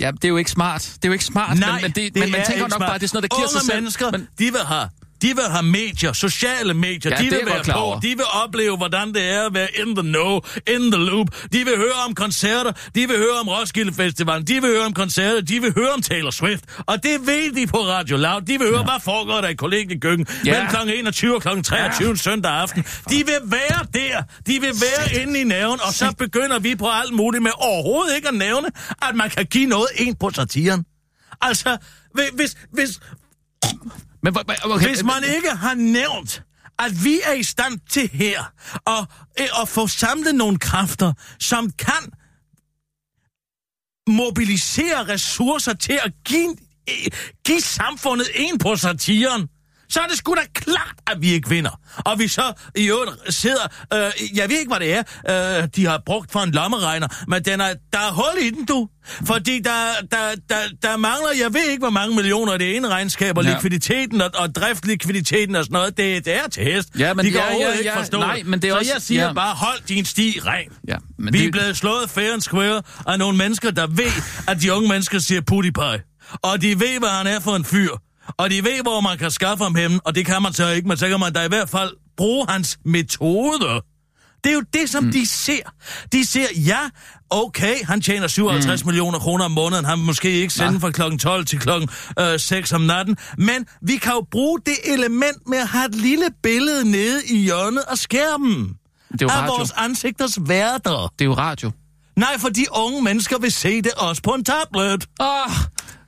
[0.00, 0.82] ja, det er jo ikke smart.
[0.94, 2.70] Det er jo ikke smart, Nej, men, men, det, det men man er tænker nok
[2.70, 2.80] smart.
[2.80, 3.76] bare, at det er sådan noget, der giver Unge sig selv.
[3.76, 4.88] mennesker, Men, de vil have
[5.24, 8.00] de vil have medier, sociale medier, Ja, de er vil være på, over.
[8.00, 10.40] de vil opleve, hvordan det er at være in the know,
[10.74, 11.28] in the loop.
[11.52, 14.92] De vil høre om koncerter, de vil høre om Roskilde Festivalen, de vil høre om
[14.94, 16.64] koncerter, de vil høre om Taylor Swift.
[16.86, 18.40] Og det ved de på Radio Loud.
[18.42, 18.84] De vil høre, ja.
[18.84, 20.52] hvad foregår der i kollegiekøkken Ja.
[20.52, 20.90] mellem kl.
[20.98, 21.62] 21 og kl.
[21.62, 22.14] 23 ja.
[22.16, 22.82] søndag aften.
[23.10, 24.22] De vil være der.
[24.46, 28.16] De vil være inde i næven, og så begynder vi på alt muligt med overhovedet
[28.16, 28.68] ikke at nævne,
[29.02, 30.84] at man kan give noget ind på satiren.
[31.40, 31.76] Altså,
[32.34, 33.00] hvis, hvis,
[34.32, 36.42] men, okay, hvis man ikke har nævnt,
[36.78, 38.52] at vi er i stand til her
[38.86, 39.06] at,
[39.40, 42.12] øh, at få samlet nogle kræfter, som kan
[44.06, 46.56] mobilisere ressourcer til at give,
[46.90, 47.06] øh,
[47.46, 49.48] give samfundet en på satiren,
[49.88, 51.80] så er det sgu da klart, at vi ikke vinder.
[51.96, 53.62] Og vi så i øvrigt sidder...
[53.94, 54.94] Øh, jeg ved ikke, hvad det
[55.28, 58.50] er, øh, de har brugt for en lommeregner, men den er, der er hul i
[58.50, 58.88] den, du.
[59.26, 60.18] Fordi der, der,
[60.48, 63.54] der, der mangler, jeg ved ikke, hvor mange millioner det ene regnskab, og Ja.
[63.54, 66.88] likviditeten og, og driftlikviditeten og sådan noget, det, det er til hest.
[66.98, 68.78] Ja, men de kan ja, overhovedet ja, ikke ja, forstå nej, men det er så
[68.78, 69.32] også- jeg siger ja.
[69.32, 70.68] bare, hold din sti ren.
[70.88, 74.12] Ja, men vi det- er blevet slået fair and square af nogle mennesker, der ved,
[74.48, 76.02] at de unge mennesker siger PewDiePie.
[76.42, 77.90] Og de ved, hvad han er for en fyr.
[78.28, 80.88] Og de ved, hvor man kan skaffe ham hen, og det kan man så ikke,
[80.88, 83.80] men så kan man da i hvert fald bruge hans metoder.
[84.44, 85.12] Det er jo det, som mm.
[85.12, 85.72] de ser.
[86.12, 86.78] De ser, ja,
[87.30, 88.88] okay, han tjener 57 mm.
[88.88, 89.84] millioner kroner om måneden.
[89.84, 93.16] Han vil måske ikke sende fra klokken 12 til klokken øh, 6 om natten.
[93.38, 97.36] Men vi kan jo bruge det element med at have et lille billede nede i
[97.36, 98.76] hjørnet af skærmen.
[99.12, 99.54] Det er jo af radio.
[99.56, 101.12] vores ansigters værter.
[101.18, 101.70] Det er jo radio.
[102.16, 105.06] Nej, for de unge mennesker vil se det også på en tablet.
[105.20, 105.50] Åh, oh,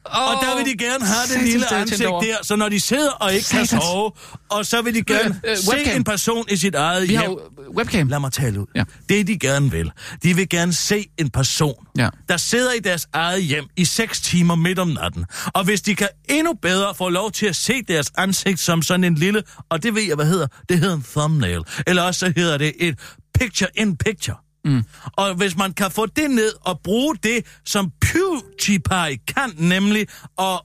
[0.05, 3.35] Og der vil de gerne have det lille ansigt der, så når de sidder og
[3.35, 4.13] ikke kan sove,
[4.49, 5.97] og så vil de gerne Øh, øh, se webcam.
[5.97, 7.21] en person i sit eget Vi hjem.
[7.21, 7.41] har jo
[7.77, 8.09] webcam.
[8.09, 8.67] Lad mig tale ud.
[8.75, 8.85] Ja.
[9.09, 9.91] Det de gerne vil,
[10.23, 12.09] de vil gerne se en person, Ja.
[12.29, 15.25] der sidder i deres eget hjem i 6 timer midt om natten.
[15.55, 19.05] Og hvis de kan endnu bedre få lov til at se deres ansigt som sådan
[19.05, 21.61] en lille, og det ved jeg, hvad hedder, det hedder en thumbnail.
[21.87, 22.99] Eller også så hedder det et
[23.41, 24.37] picture in picture.
[24.67, 24.83] Mm.
[25.13, 30.07] Og hvis man kan få det ned og bruge det, som PewDiePie kan, nemlig
[30.39, 30.61] at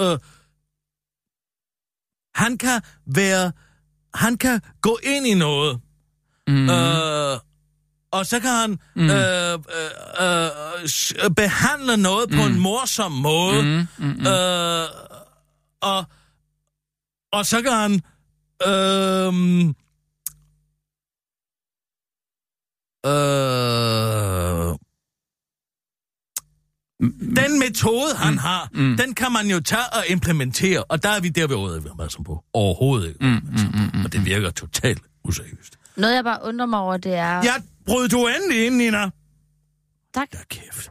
[0.00, 0.18] øh,
[2.34, 3.52] Han kan være...
[4.14, 5.80] Han kan gå ind i noget.
[6.48, 6.70] Mm.
[6.70, 7.38] Øh,
[8.12, 9.10] og så kan han mm.
[9.10, 9.58] øh,
[10.20, 10.50] øh,
[11.24, 13.62] øh, behandle noget på en morsom måde.
[13.62, 14.26] Mm, mm, mm.
[14.26, 14.88] Øh,
[15.80, 16.04] og,
[17.32, 17.92] og så kan han...
[18.66, 19.74] Øh,
[23.06, 24.74] øh,
[27.36, 28.96] den metode, han har, mm.
[28.96, 31.90] den kan man jo tage og implementere, og der er vi der, vi overhovedet ikke
[31.90, 32.44] opmærksom på.
[32.52, 33.24] Overhovedet ikke.
[33.24, 33.38] Mm, mm,
[33.94, 34.04] mm.
[34.04, 35.78] Og det virker totalt useriøst.
[35.96, 37.34] Noget, jeg bare undrer mig over, det er...
[37.36, 37.52] Ja,
[37.86, 39.10] brød du endelig ind, Nina?
[40.14, 40.28] Tak.
[40.34, 40.90] Ja, kæft.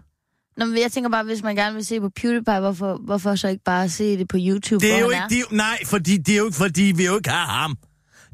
[0.58, 3.47] Nå, men jeg tænker bare, hvis man gerne vil se på PewDiePie, hvorfor, hvorfor så
[3.47, 6.17] ikke bare se det på YouTube, Det er hvor jo han ikke, de, nej, fordi
[6.17, 7.78] det er jo ikke, fordi vi jo ikke har ham.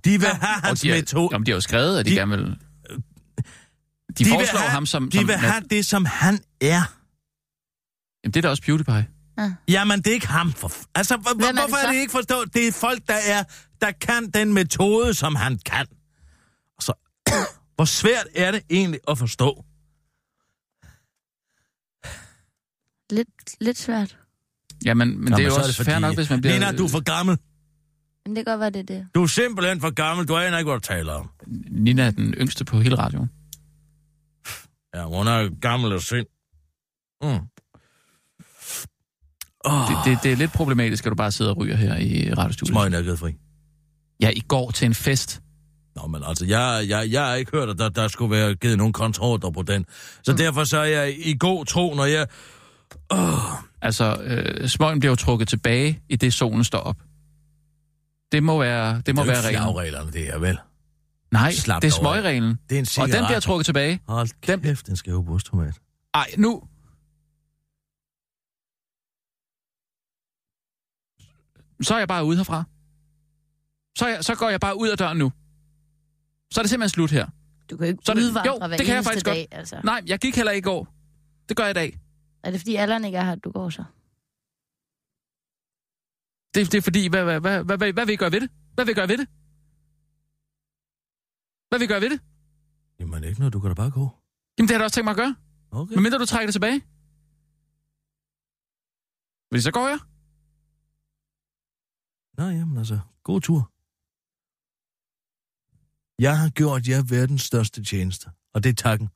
[0.06, 1.30] De vil have Og hans de, har, metode.
[1.32, 2.58] jamen, de har jo skrevet, at de, De- de gerne vil...
[4.10, 5.10] De, De vil foreslår have- ham som...
[5.12, 6.82] De som vil have det, som han er.
[8.24, 9.08] Jamen, det er da også PewDiePie.
[9.68, 10.54] Jamen, det er ikke ham.
[10.54, 10.72] For...
[10.96, 11.94] Altså, hvor, Hvem er det hvorfor er så?
[11.94, 12.54] det ikke forstået?
[12.54, 13.44] Det er folk, der er,
[13.82, 15.86] der kan den metode, som han kan.
[16.82, 16.94] Så,
[17.76, 19.66] hvor svært er det egentlig at forstå?
[23.10, 23.28] Lidt,
[23.62, 24.18] lidt svært.
[24.86, 26.54] Jamen, men det er jo så også fair nok, hvis man bliver...
[26.54, 27.38] Nina, du er for gammel.
[28.26, 29.08] Men det kan godt være, det er det.
[29.16, 30.28] Du er simpelthen for gammel.
[30.28, 31.30] Du aner ikke, hvad du taler om.
[31.72, 33.30] Nina er den yngste på hele radioen.
[34.96, 36.26] Ja, hun er gammel og sind.
[37.24, 37.28] Mm.
[39.66, 42.34] Oh, Det, det, det er lidt problematisk, at du bare sidder og ryger her i
[42.34, 42.74] radiostudiet.
[42.74, 43.36] Smøgen er fri.
[44.22, 45.42] Ja, i går til en fest.
[45.96, 48.78] Nå, men altså, jeg, jeg, jeg har ikke hørt, at der, der skulle være givet
[48.78, 49.86] nogen kontroller på den.
[50.24, 50.38] Så mm.
[50.38, 52.28] derfor så er jeg i god tro, når jeg...
[53.82, 56.98] Altså, øh, smøgen bliver jo trukket tilbage, i det solen står op.
[58.32, 59.62] Det må være, det må det er være reglen.
[59.64, 60.58] flagreglerne, det er vel.
[61.32, 62.60] Nej, Slap det er smøgreglen.
[62.70, 63.14] Det er en Og cigaret.
[63.14, 64.00] den bliver trukket tilbage.
[64.08, 65.80] Hold Den- kæft, den skal jo brysttomat.
[66.14, 66.64] Ej, nu...
[71.82, 72.64] Så er jeg bare ude herfra.
[73.98, 75.32] Så, jeg, så går jeg bare ud af døren nu.
[76.54, 77.28] Så er det simpelthen slut her.
[77.70, 79.82] Du kan jo ikke Så det- udvandre jo, hver det kan jeg faktisk dag, altså.
[79.84, 80.88] Nej, jeg gik heller ikke i går.
[81.50, 82.00] Det gør jeg i dag.
[82.44, 83.84] Er det fordi alderen ikke er her, at du går så?
[86.54, 88.50] Det, det er fordi, hvad, hvad, hvad, hvad, hvad, hvad vil I gøre ved det?
[88.74, 89.28] Hvad vil I gøre ved det?
[91.70, 92.20] Hvad vil I gøre ved det?
[93.00, 94.06] Jamen ikke noget, du kan da bare gå.
[94.58, 95.36] Jamen, det har jeg da også tænkt mig at gøre.
[95.72, 95.94] Okay.
[95.96, 96.82] Men mindre du trækker det tilbage.
[99.52, 100.00] Fordi så går jeg.
[102.38, 103.72] Nå, jamen altså, god tur.
[106.22, 109.08] Jeg har gjort jer verdens største tjeneste, og det er takken.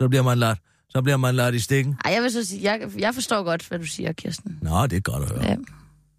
[0.00, 0.58] Så bliver man ladt,
[0.88, 1.96] så bliver man ladt i stikken.
[2.04, 4.58] Ej, jeg vil så sige, jeg, jeg forstår godt, hvad du siger, Kirsten.
[4.62, 5.44] Nå, det er godt at høre.
[5.44, 5.56] Ja.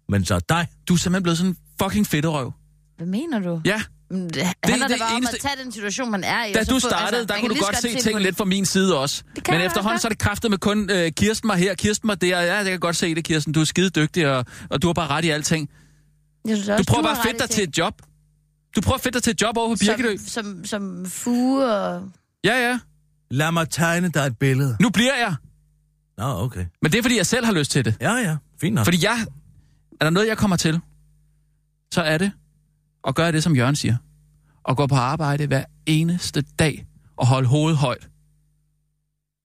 [0.08, 2.52] Men så dig, Du er simpelthen blevet sådan en fucking fedterøv.
[2.96, 3.62] Hvad mener du?
[3.64, 6.44] Ja, Men Det handler det det bare eneste- om at tage den situation, man er
[6.44, 6.52] i.
[6.52, 8.66] da du få- startede, altså, der kunne du godt se på ting lidt fra min
[8.66, 9.22] side også.
[9.36, 12.06] Det kan Men efterhånden så er det kraftet med kun øh, Kirsten mig her, Kirsten
[12.06, 12.26] mig der.
[12.42, 13.52] Ja, jeg kan godt se det, Kirsten.
[13.52, 15.68] Du er skide dygtig, og, og du har bare ret i alting.
[16.48, 18.02] Jeg synes Du også, prøver bare har at fedte dig til et job.
[18.76, 20.16] Du prøver at fedte dig til et job over på Birkedø.
[20.16, 22.08] som, som, som fuge og...
[22.44, 22.78] Ja, ja.
[23.30, 24.76] lad mig tegne dig et billede.
[24.80, 25.34] Nu bliver jeg.
[26.18, 26.64] Nå, okay.
[26.82, 27.94] Men det er, fordi jeg selv har lyst til det.
[28.00, 28.84] Ja, ja, fint nok.
[28.86, 29.26] Fordi jeg...
[30.00, 30.80] Er der noget, jeg kommer til,
[31.92, 32.32] så er det
[33.06, 33.96] at gøre det, som Jørgen siger.
[34.64, 36.86] Og gå på arbejde hver eneste dag
[37.16, 38.08] og holde hovedet højt.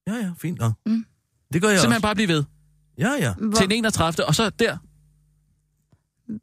[0.08, 0.72] Ja, ja, fint nok.
[0.86, 1.06] Mm.
[1.52, 2.02] Det gør jeg Simpelthen også.
[2.02, 2.44] bare blive ved.
[2.98, 3.34] Ja, ja.
[3.34, 4.26] Hvor, Til den 31.
[4.26, 4.78] Og så der.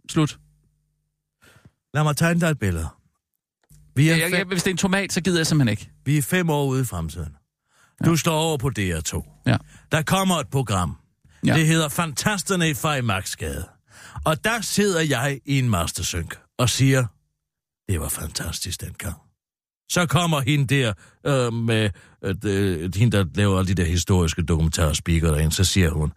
[0.09, 0.39] Slut.
[1.93, 2.87] Lad mig tegne dig et billede.
[3.95, 5.91] Vi er, Jeg, jeg, hvis det er en tomat, så gider jeg simpelthen ikke.
[6.05, 7.35] vi er fem år ude i fremtiden.
[8.05, 9.43] Du står over på DR2.
[9.45, 9.57] Ja.
[9.91, 10.97] Der kommer et program.
[11.45, 11.51] Ja.
[11.53, 11.59] Ja.
[11.59, 13.65] Det hedder Fantasterne i Fejmarksgade.
[14.25, 17.05] Og der sidder jeg i en mastersynk og siger,
[17.89, 19.15] det var fantastisk dengang.
[19.91, 20.93] Så kommer hende der
[21.25, 21.89] øh, med,
[22.23, 26.13] øh, øh, hende der laver alle de der historiske dokumentarspeaker derind, så siger hun,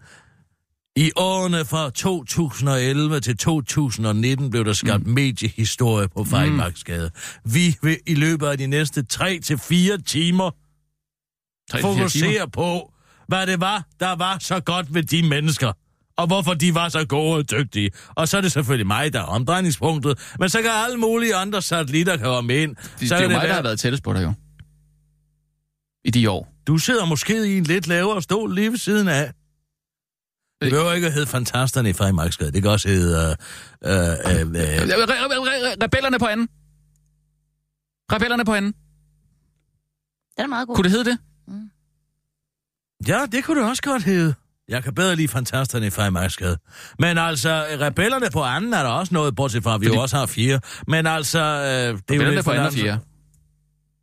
[0.97, 5.13] i årene fra 2011 til 2019 blev der skabt mm.
[5.13, 7.11] mediehistorie på Fejmarksgade.
[7.45, 10.51] Vi vil i løbet af de næste 3 til 4 timer
[11.71, 11.99] Tre til fire timer.
[11.99, 12.93] fokusere på,
[13.29, 15.73] hvad det var, der var så godt ved de mennesker.
[16.17, 17.91] Og hvorfor de var så gode og dygtige.
[18.15, 20.35] Og så er det selvfølgelig mig, der er omdrejningspunktet.
[20.41, 22.77] Men så kan alle mulige andre satellitter komme ind.
[22.77, 24.33] Det, så det er jo mig, være- der har været tættest på dig jo.
[26.05, 26.53] I de år.
[26.67, 29.33] Du sidder måske i en lidt lavere stol lige ved siden af.
[30.61, 32.53] Det behøver ikke at hedde Fantasterne i Freimarksgade.
[32.53, 33.37] Det kan også hedde...
[33.85, 36.49] Øh, øh, øh, Re- re- re- re- Rebellerne på anden.
[38.13, 38.73] Rebellerne på anden.
[40.37, 40.77] Den er meget god.
[40.77, 41.19] Kunne det hedde det?
[43.09, 44.35] ja, det kunne det også godt hedde.
[44.69, 46.57] Jeg kan bedre lide Fantasterne i Freimarksgade.
[46.99, 50.03] Men altså, Rebellerne på anden er der også noget, bortset fra, at vi Fordi- jo
[50.03, 50.61] også har fire.
[50.87, 53.01] Men altså, øh, det er jo lidt på for anden og fjerde.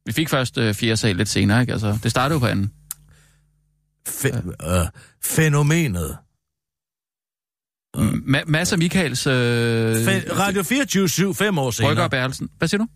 [0.06, 1.74] Vi fik først øh, fjerde sal lidt senere, ikke?
[1.74, 2.72] Altså, det startede jo på anden.
[4.10, 4.88] Fe- øh,
[5.24, 6.18] fænomenet
[7.98, 9.28] Ma- Mads og Michaels...
[9.28, 9.34] Øh,
[9.96, 12.04] Fe- Radio 24 fem år Brygger senere.
[12.04, 12.50] og Bertelsen.
[12.58, 12.88] Hvad siger du?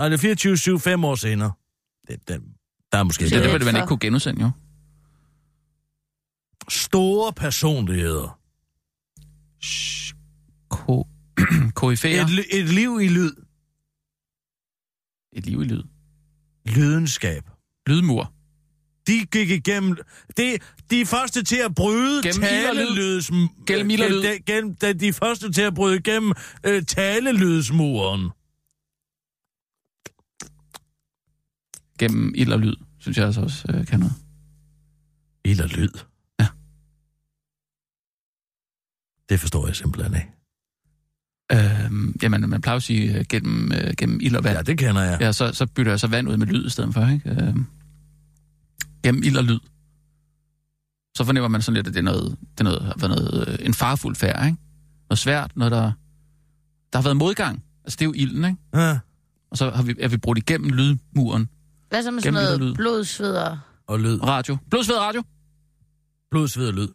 [0.00, 1.52] Radio 24 fem år senere.
[2.08, 2.40] Det, den,
[2.92, 4.50] der er måske Ja, Det det det ville man ikke kunne genudsende, jo.
[6.68, 8.38] Store personligheder.
[10.68, 11.06] Ko...
[11.74, 12.26] Koryfæer.
[12.28, 13.32] Et, et liv i lyd.
[15.32, 15.82] Et liv i lyd.
[16.66, 17.50] Lydenskab.
[17.86, 18.32] Lydmur.
[19.06, 19.96] De gik igennem...
[20.36, 23.30] Det, de er første til at bryde Gennem talelyds...
[23.66, 24.22] Gennem ild lyd.
[24.22, 26.32] Gennem, gennem, de, de første til at bryde igennem
[26.66, 28.30] øh, talelydsmuren.
[31.98, 34.14] Gennem ild og lyd, synes jeg altså også øh, kan noget.
[35.44, 36.13] Ild og lyd.
[39.28, 40.30] Det forstår jeg simpelthen ikke.
[41.52, 44.56] Øhm, jamen, man plejer at sige øh, gennem, øh, gennem ild og vand.
[44.56, 45.20] Ja, det kender jeg.
[45.20, 47.30] Ja, så, så bytter jeg så vand ud med lyd i stedet for, ikke?
[47.30, 47.66] Øhm,
[49.02, 49.58] gennem ild og lyd.
[51.16, 53.48] Så fornemmer man sådan lidt, at det er noget, det er noget, har været noget,
[53.48, 54.58] øh, en farfuld færd, ikke?
[55.10, 55.92] Noget svært, noget der...
[56.92, 57.62] Der har været modgang.
[57.84, 58.56] Altså, det er jo ilden, ikke?
[58.74, 58.98] Ja.
[59.50, 61.48] Og så har vi, er vi brudt igennem lydmuren.
[61.88, 62.74] Hvad så med sådan noget lyd.
[62.74, 63.58] blodsveder?
[63.86, 64.22] Og lyd.
[64.22, 64.56] Radio.
[64.70, 65.22] Blodsved radio.
[66.30, 66.88] Blod, sved og lyd.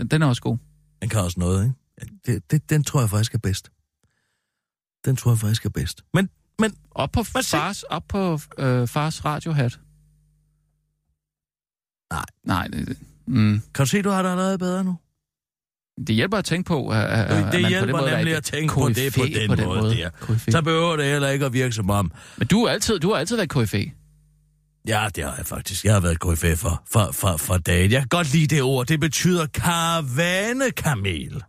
[0.00, 0.58] Den, den er også god.
[1.02, 2.18] Den kan også noget, ikke?
[2.26, 3.70] Det, det, den tror jeg faktisk er bedst.
[5.04, 6.04] Den tror jeg faktisk er bedst.
[6.14, 9.80] Men, men Op på fars, op på øh, fars radiohat.
[12.12, 12.24] Nej.
[12.44, 14.96] Nej, det, det- mm, kan du se, du har det allerede bedre nu?
[16.06, 18.44] det hjælper at tænke på, at, at, det man hjælper på den måde nemlig at
[18.44, 20.10] tænke på det på koryfæ den måde, der.
[20.10, 20.50] Koryfæ.
[20.50, 22.12] Så behøver det heller ikke at virke som om.
[22.36, 23.82] Men du har altid, du har altid været KFA.
[24.90, 25.84] Ja, det har jeg faktisk.
[25.84, 27.90] Jeg har været KFA for, for, for, for dagen.
[27.90, 28.86] Jeg kan godt lide det ord.
[28.86, 31.42] Det betyder karavanekamel.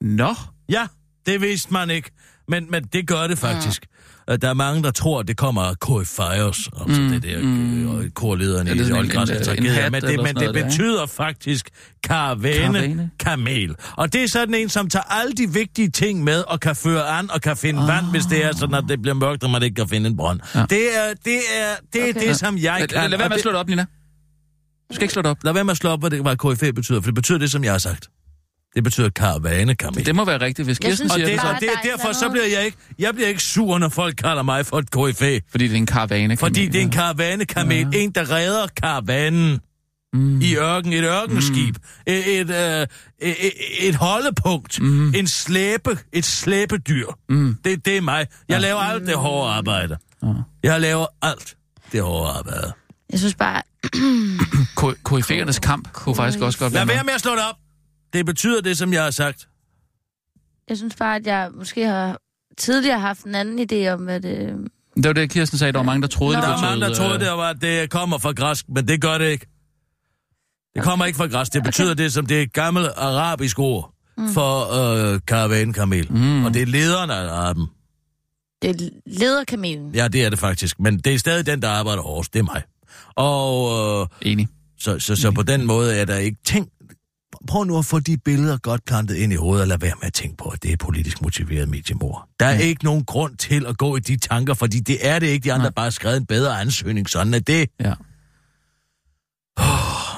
[0.00, 0.34] Nå,
[0.70, 0.86] Ja,
[1.26, 2.10] det vidste man ikke.
[2.48, 3.86] Men, men det gør det faktisk.
[4.30, 4.36] Ja.
[4.36, 8.10] Der er mange, der tror, at det kommer af KFIOS, altså mm, det der mm.
[8.14, 9.90] korlederen Er i det en- en tragedie.
[9.90, 11.68] Men det, men det noget der, betyder faktisk
[12.04, 13.10] karavane Karavane?
[13.18, 13.74] kamel.
[13.96, 17.08] Og det er sådan en, som tager alle de vigtige ting med og kan føre
[17.18, 17.88] an og kan finde oh.
[17.88, 20.16] vand, hvis det er sådan, at det bliver mørkt, og man ikke kan finde en
[20.16, 20.40] brønd.
[20.54, 20.60] Ja.
[20.70, 22.28] Det er det, er, det, er Okay.
[22.28, 23.00] det som jeg kan.
[23.00, 23.86] lad, lad være med at slå det op, Nina.
[24.90, 25.44] Du skal ikke slå det op.
[25.44, 27.50] Lad være med at slå op, hvad, det, hvad KFA betyder, for det betyder det,
[27.50, 28.08] som jeg har sagt.
[28.74, 30.06] Det betyder karavanekamel.
[30.06, 31.40] Det må være rigtigt, hvis Kirsten synes, Og siger det, det.
[31.40, 33.78] så bare, det, der er et derfor så bliver jeg ikke, jeg bliver ikke sur,
[33.78, 35.38] når folk kalder mig for et KFA.
[35.50, 36.36] Fordi det er en karavane.
[36.36, 37.76] Fordi det er en karavanekamel.
[37.76, 37.86] Ja.
[37.92, 37.98] Ja.
[37.98, 39.60] En, der redder karavanen
[40.14, 40.40] Mm.
[40.40, 40.92] i ørken.
[40.92, 41.76] Et ørkenskib.
[41.76, 42.12] Mm.
[42.12, 42.86] Et, et, øh,
[43.22, 43.36] et,
[43.80, 44.80] et holdepunkt.
[44.82, 45.14] Mm.
[45.14, 45.98] En slæbe.
[46.12, 47.06] Et slæbedyr.
[47.28, 47.56] Mm.
[47.64, 48.16] Det, det er mig.
[48.48, 48.58] Jeg ja.
[48.58, 49.96] laver alt det hårde arbejde.
[50.22, 50.28] Ja.
[50.62, 51.56] Jeg laver alt
[51.92, 52.72] det hårde arbejde.
[53.12, 53.62] Jeg synes bare,
[55.08, 57.06] KFA'ernes kamp kunne faktisk også godt Lad være være noget.
[57.06, 57.56] med at slå det op.
[58.12, 59.48] Det betyder det, som jeg har sagt.
[60.68, 62.18] jeg synes bare, at jeg måske har
[62.58, 64.24] tidligere haft en anden idé om, at...
[64.24, 64.52] Øh,
[64.96, 65.72] Det var det, Kirsten sagde.
[65.72, 66.40] Der var mange, der troede, Nå.
[66.40, 66.66] det Der betød...
[66.66, 69.18] er mange, der troede, øh, det var, at det kommer fra græsk, men det gør
[69.18, 69.46] det ikke.
[70.74, 71.52] Det kommer ikke fra græsk.
[71.52, 73.94] Det betyder det, som det er et gammelt arabisk ord
[74.34, 74.72] for
[75.14, 76.12] øh, karavanekamel.
[76.12, 76.44] Mm.
[76.44, 77.66] Og det er lederen af araben.
[78.62, 79.94] det er lederkamelen.
[79.94, 80.80] Ja, det er det faktisk.
[80.80, 82.32] Men det er stadig den, der arbejder hårdest.
[82.34, 82.62] Det er mig.
[83.14, 83.70] Og
[84.22, 84.48] øh, Enig.
[84.78, 86.70] så, så, så på den måde er der ikke tænkt...
[87.48, 90.06] Prøv nu at få de billeder godt plantet ind i hovedet, og lad være med
[90.06, 92.28] at tænke på, at det er politisk motiveret mediemor.
[92.40, 95.26] Der er ikke nogen grund til at gå i de tanker, fordi det er det
[95.26, 95.44] ikke.
[95.44, 97.70] De andre har bare skrevet en bedre ansøgning, sådan er det.
[97.80, 97.94] Ja.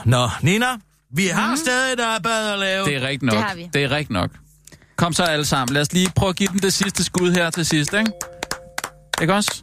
[0.04, 0.66] Nå, Nina,
[1.10, 1.56] vi har mm.
[1.56, 2.84] stadig et arbejde at lave.
[2.84, 3.34] Det er rigtigt nok.
[3.34, 3.70] Det har vi.
[3.74, 4.30] Det er rigtigt nok.
[4.96, 5.74] Kom så alle sammen.
[5.74, 8.12] Lad os lige prøve at give den det sidste skud her til sidst, ikke?
[9.20, 9.62] Ikke også?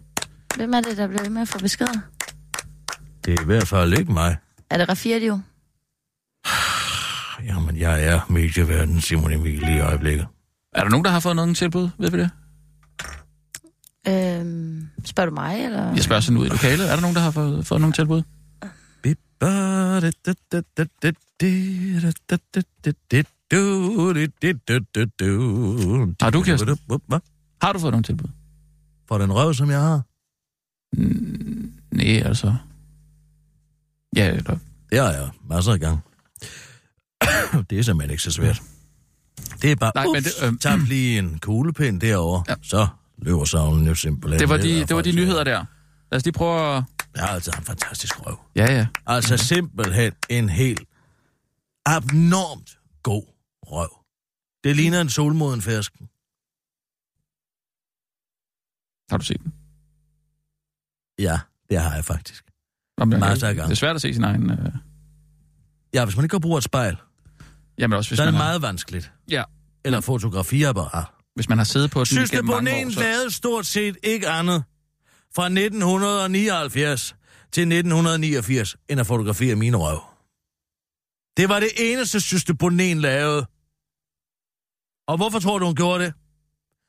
[0.56, 2.00] Hvem er det, der bliver ved med at få beskeder?
[3.26, 4.38] Det er i hvert fald ikke mig.
[4.70, 5.40] Er det Rafirdio?
[7.50, 10.28] Jamen, jeg er medieverden Simon Emil i øjeblikket.
[10.76, 11.90] Er der nogen, der har fået nogen tilbud?
[12.00, 12.30] Ved vi det?
[14.08, 15.94] Øhm, spørger du mig, eller?
[15.94, 16.92] Jeg spørger sådan ud i lokalet.
[16.92, 18.24] Er der nogen, der har fået, fået nogen tilbud?
[26.22, 26.78] Har du, Kirsten?
[27.08, 27.20] Hvad?
[27.62, 28.30] Har du fået nogen tilbud?
[29.08, 30.02] For den røv, som jeg har?
[31.92, 32.56] Nej, altså...
[34.16, 34.58] Ja, eller...
[34.92, 36.00] Det har jeg masser af gang.
[37.70, 38.62] det er simpelthen ikke så svært.
[39.62, 42.52] Det er bare, Nej, Nej, men ups, det, øh, tap lige en kuglepind derovre, Ja.
[42.54, 42.58] ja.
[42.64, 44.40] så løber savlen jo simpelthen.
[44.40, 45.66] Det var de, det var de nyheder der.
[46.12, 46.84] Lad os lige prøve at...
[47.16, 48.40] Har altid en fantastisk røv.
[48.56, 48.88] Ja, ja.
[49.06, 50.82] Altså simpelthen en helt
[51.86, 53.24] abnormt god
[53.64, 53.90] røv.
[54.64, 56.10] Det ligner en solmoden fersken.
[59.10, 59.54] Har du set den?
[61.20, 62.44] Ja, det har jeg faktisk.
[62.98, 63.68] Om jeg- Masser af gange.
[63.68, 64.52] Det er svært at se sin egen...
[64.52, 64.58] Øh...
[65.94, 66.98] Ja, hvis man ikke kan bruge et spejl,
[67.80, 69.12] Jamen også, hvis så er det har, meget vanskeligt.
[69.30, 69.44] Ja.
[69.86, 71.06] Eller fotografiapparat.
[71.36, 73.00] hvis man har siddet på den Synes igennem mange år, så...
[73.00, 74.64] lavede stort set ikke andet
[75.36, 77.16] fra 1979
[77.52, 80.00] til 1989, end at fotografere mine røv.
[81.38, 83.48] Det var det eneste, Syste Bonen lavede.
[85.08, 86.14] Og hvorfor tror du, hun gjorde det?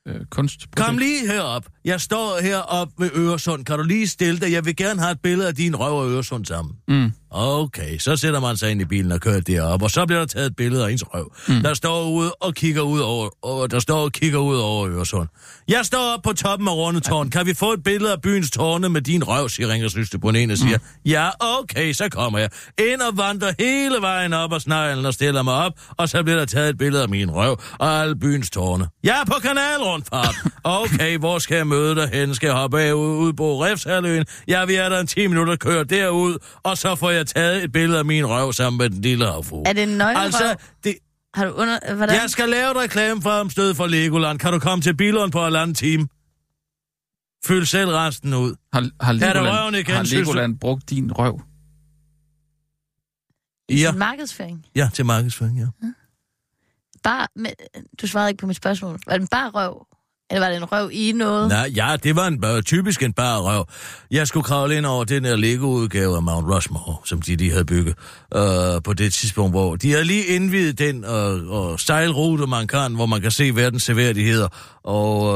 [0.08, 0.66] Øh, kunst.
[0.76, 1.66] Kom lige herop.
[1.84, 3.64] Jeg står herop ved Øresund.
[3.64, 4.52] Kan du lige stille dig?
[4.52, 6.74] Jeg vil gerne have et billede af din røv og Øresund sammen.
[6.88, 7.12] Mm.
[7.32, 10.26] Okay, så sætter man sig ind i bilen og kører derop, og så bliver der
[10.26, 11.32] taget et billede af ens røv.
[11.48, 11.62] Mm.
[11.62, 15.28] Der står ude og kigger ud over, og der står og kigger ud over Øresund.
[15.68, 17.30] Jeg står op på toppen af Rundetårn.
[17.30, 20.28] Kan vi få et billede af byens tårne med din røv, siger Ringers Lyste på
[20.28, 20.78] en og siger.
[20.78, 21.10] Mm.
[21.10, 22.50] Ja, okay, så kommer jeg.
[22.92, 26.38] Ind og vandrer hele vejen op og sneglen og stiller mig op, og så bliver
[26.38, 28.88] der taget et billede af min røv og alle byens tårne.
[29.04, 30.34] Jeg er på kanalrundfart.
[30.64, 32.34] Okay, hvor skal jeg møde dig hen?
[32.34, 34.24] Skal jeg hoppe af ud, ud på Refshaløen?
[34.48, 37.72] Ja, vi er der en 10 minutter, kører derud, og så får jeg taget et
[37.72, 39.62] billede af min røv sammen med den lille havfru.
[39.66, 40.24] Er det en nøgenrøv?
[40.24, 40.94] Altså, det,
[41.34, 41.94] Har du under...
[41.94, 42.16] Hvordan?
[42.22, 44.38] jeg skal lave et reklame for om stød for Legoland.
[44.38, 46.08] Kan du komme til Bilund på en anden time?
[47.46, 48.54] Fyld selv resten ud.
[48.72, 50.02] Har, har, der Legoland, røven igen, har?
[50.02, 51.40] Legoland brugt din røv?
[53.68, 53.90] I Ja.
[53.90, 54.66] sin markedsføring?
[54.76, 55.66] Ja, til markedsføring, ja.
[57.02, 57.26] Bare...
[57.36, 57.52] Men,
[58.00, 58.98] du svarede ikke på mit spørgsmål.
[59.06, 59.86] Var det en bare røv?
[60.30, 61.48] Eller var det en røv i noget?
[61.48, 63.66] Nej, ja, det var en, øh, typisk en bare røv.
[64.10, 67.64] Jeg skulle kravle ind over den der Lego-udgave af Mount Rushmore, som de, de havde
[67.64, 67.94] bygget
[68.36, 72.94] øh, på det tidspunkt, hvor de havde lige indvidet den øh, og stejlrute, man kan,
[72.94, 74.48] hvor man kan se verdens seværdigheder.
[74.84, 75.26] Og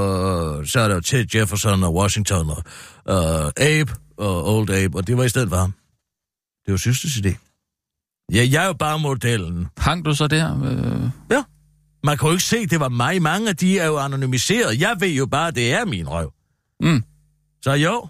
[0.60, 2.62] øh, så er der Ted Jefferson og Washington og
[3.08, 5.74] øh, Abe og Old Abe, og det var i stedet for ham.
[6.66, 7.34] Det var søsters idé.
[8.32, 9.66] Ja, jeg er jo bare modellen.
[9.78, 10.62] Hang du så der?
[10.64, 11.42] Øh, Ja.
[12.04, 13.22] Man kan jo ikke se, det var mig.
[13.22, 14.80] Mange af de er jo anonymiseret.
[14.80, 16.32] Jeg ved jo bare, det er min røv.
[16.80, 17.04] mm.
[17.62, 18.08] Så jo,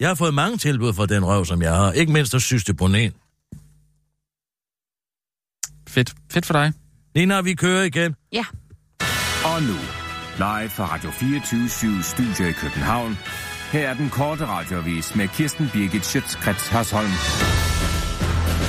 [0.00, 1.92] jeg har fået mange tilbud for den røv, som jeg har.
[1.92, 3.12] Ikke mindst at synes det på en.
[5.88, 6.14] Fedt.
[6.32, 6.72] Fedt for dig.
[7.14, 8.14] Nina, vi kører igen.
[8.32, 8.44] Ja.
[9.44, 9.76] Og nu,
[10.36, 13.18] live fra Radio 24 Studio i København.
[13.72, 17.69] Her er den korte radiovis med Kirsten Birgit Schøtzgrads Hasholm.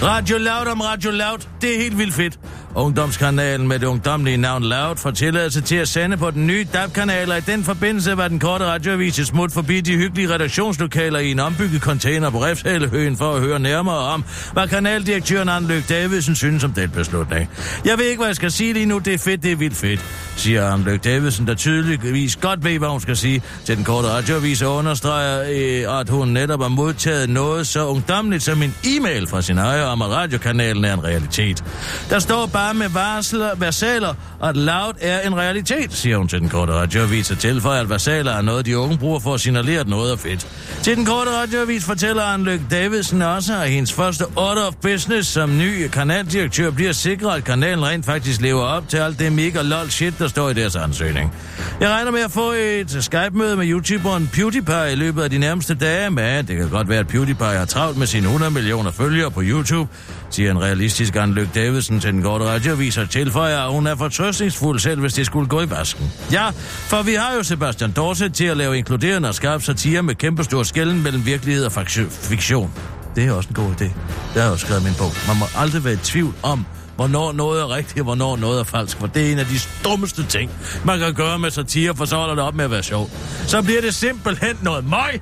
[0.03, 1.47] Radio Loud om Radio Loud.
[1.61, 2.39] Det er helt vildt fedt.
[2.75, 7.31] Ungdomskanalen med det ungdomlige navn Loud får tilladelse til at sende på den nye DAB-kanal,
[7.31, 11.31] og i den forbindelse var den korte radioavis et smut forbi de hyggelige redaktionslokaler i
[11.31, 16.63] en ombygget container på Refshalehøen for at høre nærmere om, hvad kanaldirektøren Anløk Davidsen synes
[16.63, 17.49] om den beslutning.
[17.85, 18.97] Jeg ved ikke, hvad jeg skal sige lige nu.
[18.97, 22.89] Det er fedt, det er vildt fedt, siger Anløk Davidsen, der tydeligvis godt ved, hvad
[22.89, 25.41] hun skal sige til den korte radioavis og understreger,
[25.87, 29.90] øh, at hun netop har modtaget noget så ungdomligt som en e-mail fra sin ejer
[29.91, 31.63] om, at radiokanalen er en realitet.
[32.09, 36.49] Der står bare med varsler, versaler, at loud er en realitet, siger hun til den
[36.49, 39.87] korte radioavis og tilføjer, at versaler er noget, de unge bruger for at signalere, at
[39.87, 40.47] noget er fedt.
[40.83, 45.57] Til den korte radioavis fortæller Anne Davidsen også, at hendes første order of business som
[45.57, 49.89] ny kanaldirektør bliver sikret, at kanalen rent faktisk lever op til alt det mega lol
[49.89, 51.33] shit, der står i deres ansøgning.
[51.79, 55.75] Jeg regner med at få et Skype-møde med YouTuberen PewDiePie i løbet af de nærmeste
[55.75, 59.31] dage, men det kan godt være, at PewDiePie har travlt med sine 100 millioner følgere
[59.31, 59.80] på YouTube,
[60.29, 64.79] siger en realistisk Anne Davidsen til den korte radioavis og tilføjer, at hun er fortrøstningsfuld
[64.79, 66.11] selv, hvis det skulle gå i vasken.
[66.31, 70.15] Ja, for vi har jo Sebastian Dorset til at lave inkluderende og skarp satire med
[70.15, 71.71] kæmpestor skælden mellem virkelighed og
[72.09, 72.73] fiktion.
[73.15, 73.83] Det er også en god idé.
[73.83, 73.93] Det
[74.35, 75.11] har jeg også skrevet min bog.
[75.27, 76.65] Man må aldrig være i tvivl om,
[76.95, 78.97] hvornår noget er rigtigt, og hvornår noget er falsk.
[78.97, 80.51] For det er en af de dummeste ting,
[80.85, 83.11] man kan gøre med satire, for så holder det op med at være sjovt.
[83.47, 85.21] Så bliver det simpelthen noget møg.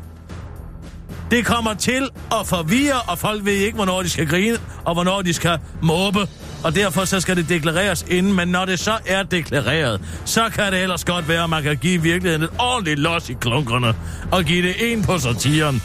[1.31, 5.21] Det kommer til at forvirre, og folk ved ikke, hvornår de skal grine, og hvornår
[5.21, 6.27] de skal måbe.
[6.63, 10.73] Og derfor så skal det deklareres inden, men når det så er deklareret, så kan
[10.73, 13.93] det ellers godt være, at man kan give virkeligheden et ordentligt los i klunkerne,
[14.31, 15.81] og give det en på satiren.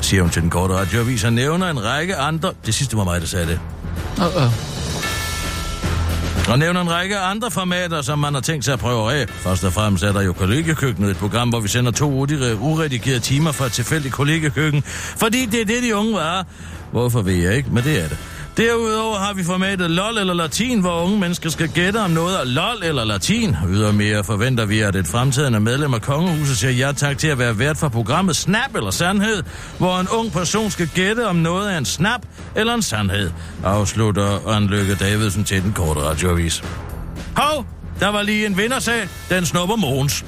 [0.00, 2.52] Siger hun til den korte radioavis, og nævner en række andre...
[2.66, 3.60] Det sidste var mig, der sagde det.
[4.16, 4.77] Uh-uh.
[6.48, 9.28] Og nævner en række andre formater, som man har tænkt sig at prøve af.
[9.28, 12.10] Først og fremmest er der jo kollegekøkkenet, et program, hvor vi sender to
[12.60, 14.82] uredigerede timer fra et tilfældigt kollegekøkken.
[15.16, 16.46] Fordi det er det, de unge var.
[16.92, 18.18] Hvorfor ved jeg ikke, men det er det.
[18.58, 22.44] Derudover har vi formatet LOL eller latin, hvor unge mennesker skal gætte om noget er
[22.44, 23.56] LOL eller latin.
[23.68, 27.58] Ydermere forventer vi, at et fremtidende medlem af Kongehuset siger ja tak til at være
[27.58, 29.42] vært for programmet Snap eller Sandhed,
[29.78, 32.20] hvor en ung person skal gætte om noget er en snap
[32.56, 33.30] eller en sandhed,
[33.64, 36.64] afslutter Anlykke Davidsen til den korte radioavis.
[37.36, 37.66] Hov,
[38.00, 39.08] der var lige en vindersag.
[39.30, 40.24] Den snupper Mogens.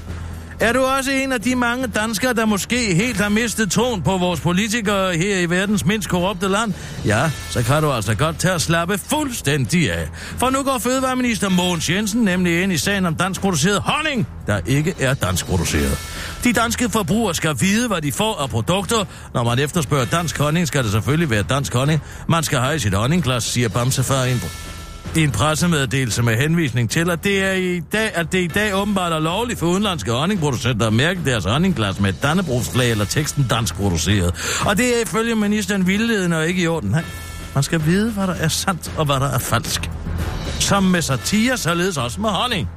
[0.61, 4.19] Er du også en af de mange danskere, der måske helt har mistet troen på
[4.19, 6.75] vores politikere her i verdens mindst korrupte land?
[7.05, 10.09] Ja, så kan du altså godt tage at slappe fuldstændig af.
[10.39, 14.61] For nu går Fødevareminister Mogens Jensen nemlig ind i sagen om dansk produceret honning, der
[14.67, 15.99] ikke er dansk produceret.
[16.45, 19.05] De danske forbrugere skal vide, hvad de får af produkter.
[19.35, 22.01] Når man efterspørger dansk honning, skal det selvfølgelig være dansk honning.
[22.29, 24.41] Man skal have sit honningglas, siger Bamsefar ind
[25.17, 28.75] i en pressemeddelelse med henvisning til, at det, er i dag, at det i dag
[28.75, 33.47] åbenbart er lovligt for udenlandske honningproducenter at mærke deres honningglas med et dannebrugsflag eller teksten
[33.51, 34.61] dansk produceret.
[34.67, 36.91] Og det er ifølge ministeren vildledende og ikke i orden.
[36.91, 37.05] Nej,
[37.55, 39.91] man skal vide, hvad der er sandt og hvad der er falsk.
[40.61, 42.69] Som med satire, således også med honning.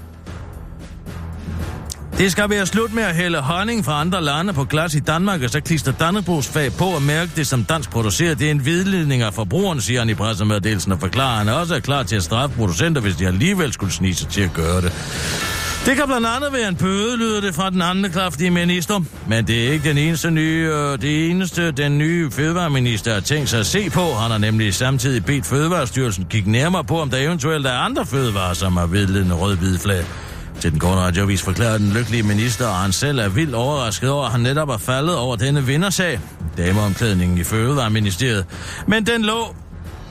[2.18, 5.42] Det skal være slut med at hælde honning fra andre lande på glas i Danmark,
[5.42, 8.40] og så klister Dannebrogsfag på og mærke det som dansk produceret.
[8.40, 11.76] Det er en vidledning af forbrugeren, siger han i pressemeddelelsen, og forklarer, at han også
[11.76, 14.82] er klar til at straffe producenter, hvis de alligevel skulle snige sig til at gøre
[14.82, 14.92] det.
[15.86, 19.00] Det kan blandt andet være en bøde, lyder det fra den anden kraftige minister.
[19.28, 23.50] Men det er ikke den eneste nye, øh, det eneste, den nye fødevareminister har tænkt
[23.50, 24.14] sig at se på.
[24.14, 28.54] Han har nemlig samtidig bedt Fødevarestyrelsen kigge nærmere på, om der eventuelt er andre fødevarer,
[28.54, 30.06] som har vedledende rød-hvide flag.
[30.62, 34.26] Til den korte radiovis forklarer den lykkelige minister, at han selv er vildt overrasket over,
[34.26, 36.20] at han netop er faldet over denne vindersag.
[36.58, 38.46] Dameomklædningen i Fødevareministeriet.
[38.88, 39.56] Men den lå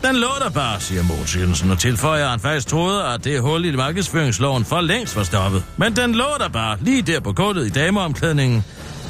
[0.04, 3.40] den lå der bare, siger Mogens Jensen, og tilføjer, at han faktisk troede, at det
[3.40, 5.64] hul i markedsføringsloven for længst var stoppet.
[5.76, 8.64] Men den lå der bare, lige der på gulvet i dameomklædningen.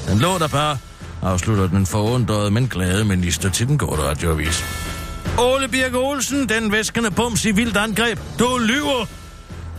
[0.09, 0.79] Den lå der bare,
[1.23, 4.65] afslutter den forundrede, men glade minister til den korte radioavis.
[5.39, 8.19] Ole Birk Olsen, den væskende bums i vildt angreb.
[8.39, 9.22] Du lyver!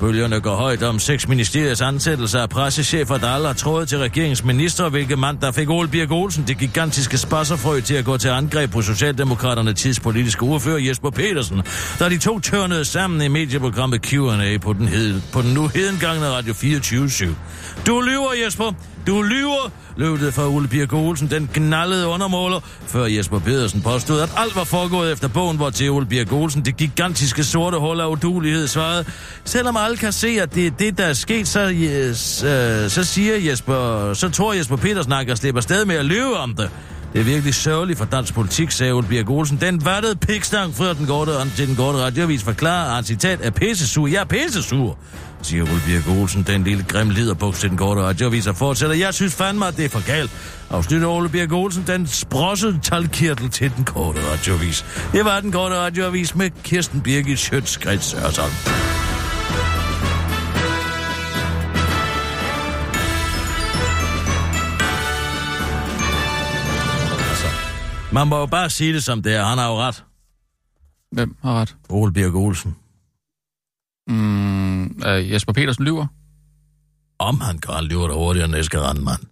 [0.03, 4.89] Bølgerne går højt om seks ministeriets ansættelse af pressechefer, der aldrig har trådet til regeringsminister,
[4.89, 8.71] hvilket mand, der fik Ole Birk Olsen det gigantiske spasserfrø til at gå til angreb
[8.71, 11.61] på Socialdemokraterne tidspolitiske ordfører Jesper Petersen,
[11.99, 16.29] da de to tørnede sammen i medieprogrammet Q&A på den, hed, på den nu hedengangne
[16.29, 17.27] Radio 24 /7.
[17.87, 18.92] Du lyver, Jesper!
[19.07, 19.71] Du lyver!
[19.95, 24.63] løftede fra Ole Birk Olsen, den knallede undermåler, før Jesper Pedersen påstod, at alt var
[24.63, 29.05] foregået efter bogen, hvor til Ole Birk Olsen, det gigantiske sorte hul af udulighed, svarede.
[29.45, 32.89] Selvom alle kan se, at det er det, der er sket, så, øh, yes, øh,
[32.89, 36.55] så siger Jesper, så tror Jesper Petersen, at han slipper sted med at lyve om
[36.55, 36.69] det.
[37.13, 39.57] Det er virkelig sørgeligt for dansk politik, sagde Ulf Birk Olsen.
[39.61, 43.49] Den vattede pikstang før den går til den korte radiovis forklarer, at han citat er
[43.49, 44.07] pissesur.
[44.07, 44.97] Jeg er pissesur,
[45.41, 48.95] siger Ulf Birk Olsen, den lille grim liderbuks til den korte radiovis og fortsætter.
[48.95, 50.31] Jeg synes fandme, at det er for galt.
[50.69, 54.85] Afslutter Ole Birk Olsen den sprossede talkirtel til den korte radiovis.
[55.11, 58.17] Det var den korte radiovis med Kirsten Birgit Schøtz-Grets
[68.13, 69.43] Man må jo bare sige det som det er.
[69.45, 70.03] Han har jo ret.
[71.11, 71.75] Hvem har ret?
[71.89, 72.75] Ole Birk Olsen.
[74.07, 76.07] Mm, øh, Jesper Petersen lyver.
[77.19, 79.23] Om han kan lyve der hurtigere end Eske Randmann.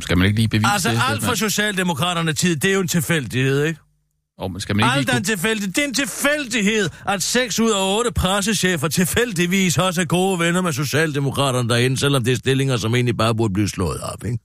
[0.00, 1.00] Skal man ikke lige bevise Altså det?
[1.08, 3.80] alt for Socialdemokraterne tid, det er jo en tilfældighed, ikke?
[4.38, 5.72] Oh, men skal man ikke Alt er en tilfældighed.
[5.72, 10.60] Det er en tilfældighed, at 6 ud af 8 pressechefer tilfældigvis også er gode venner
[10.60, 14.38] med Socialdemokraterne derinde, selvom det er stillinger, som egentlig bare burde blive slået op, ikke?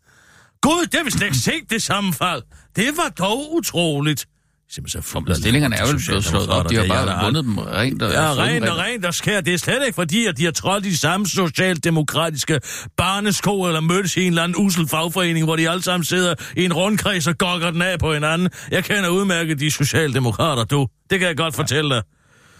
[0.62, 2.43] Gud, det har vi slet ikke set det sammenfald.
[2.76, 4.28] Det var dog utroligt.
[4.70, 5.36] Simpelthen så kunne...
[5.36, 6.70] Stillingerne er jo blevet slået op.
[6.70, 9.41] De har bare vundet dem rent og Ja, rent og rent og skær.
[9.41, 12.59] Det er slet ikke fordi, at de har trådt de samme socialdemokratiske
[12.97, 16.66] barnesko eller mødtes i en eller anden usel fagforening, hvor de alle sammen sidder i
[16.66, 18.49] en rundkreds og gokker den af på hinanden.
[18.72, 20.88] Jeg kender udmærket de socialdemokrater, du.
[21.09, 21.62] Det kan jeg godt ja.
[21.62, 22.03] fortælle dig.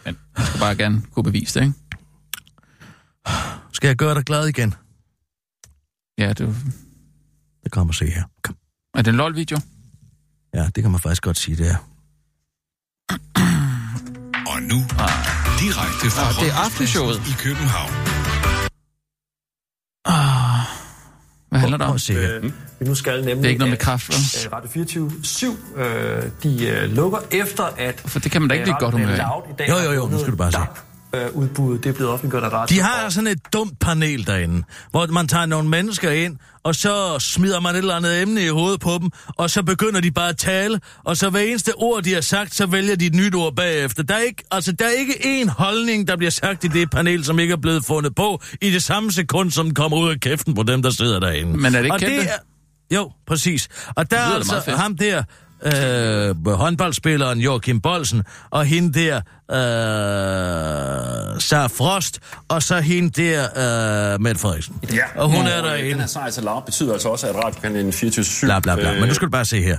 [0.06, 1.78] Men jeg skal bare gerne kunne bevise det, ikke?
[3.74, 4.74] Skal jeg gøre dig glad igen?
[6.18, 6.56] Ja, det
[7.72, 8.24] Det kommer se her.
[8.44, 8.56] Kom.
[8.96, 9.58] Er det en LOL-video?
[10.54, 11.76] Ja, det kan man faktisk godt sige, det er.
[14.52, 14.80] Og nu,
[15.62, 17.16] direkte fra Ah, det er aftenshowet.
[17.16, 17.92] i København.
[20.06, 20.66] Ah,
[21.50, 21.96] hvad handler det om?
[21.96, 22.36] at se her.
[22.36, 22.44] Øh,
[22.80, 23.38] vi nu skal nemlig...
[23.38, 24.46] Det er ikke noget med at, kraft, vel?
[24.48, 28.00] øh, Radio 24 7, øh, de øh, lukker efter, at...
[28.06, 30.38] For det kan man da ikke blive godt humør Jo, jo, jo, nu skal du
[30.38, 30.58] bare se.
[31.16, 32.76] Øh, udbuddet, det er blevet offentliggjort af Radio.
[32.76, 37.20] De har sådan et dumt panel derinde, hvor man tager nogle mennesker ind, og så
[37.20, 40.30] smider man et eller andet emne i hovedet på dem, og så begynder de bare
[40.30, 43.36] at tale, og så hver eneste ord, de har sagt, så vælger de et nyt
[43.36, 44.04] ord bagefter.
[44.04, 47.26] Der er ikke, altså, der er ikke én holdning, der bliver sagt i det panel,
[47.26, 50.20] som ikke er blevet fundet på, i det samme sekund, som den kommer ud af
[50.20, 51.58] kæften på dem, der sidder derinde.
[51.58, 52.18] Men er det ikke og kendte?
[52.18, 52.38] det er,
[52.92, 53.68] Jo, præcis.
[53.96, 55.24] Og der er altså ham der,
[55.66, 59.22] øh, håndboldspilleren Joachim Bolsen, og hende der, øh,
[61.42, 63.44] Sarah Frost, og så hende der,
[64.14, 64.76] øh, Mette Frederiksen.
[64.94, 65.04] Ja.
[65.16, 66.00] Og hun er Den derinde.
[66.00, 69.00] her sejr til Lav betyder altså også, at radiokanalen 24 Bla, bla, bla.
[69.00, 69.78] Men nu skal du bare se her.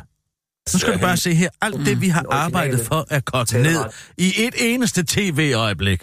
[0.72, 1.48] Nu skal du bare se her.
[1.62, 3.78] Alt det, vi har arbejdet for, er kogt ned
[4.18, 6.02] i et eneste tv-øjeblik.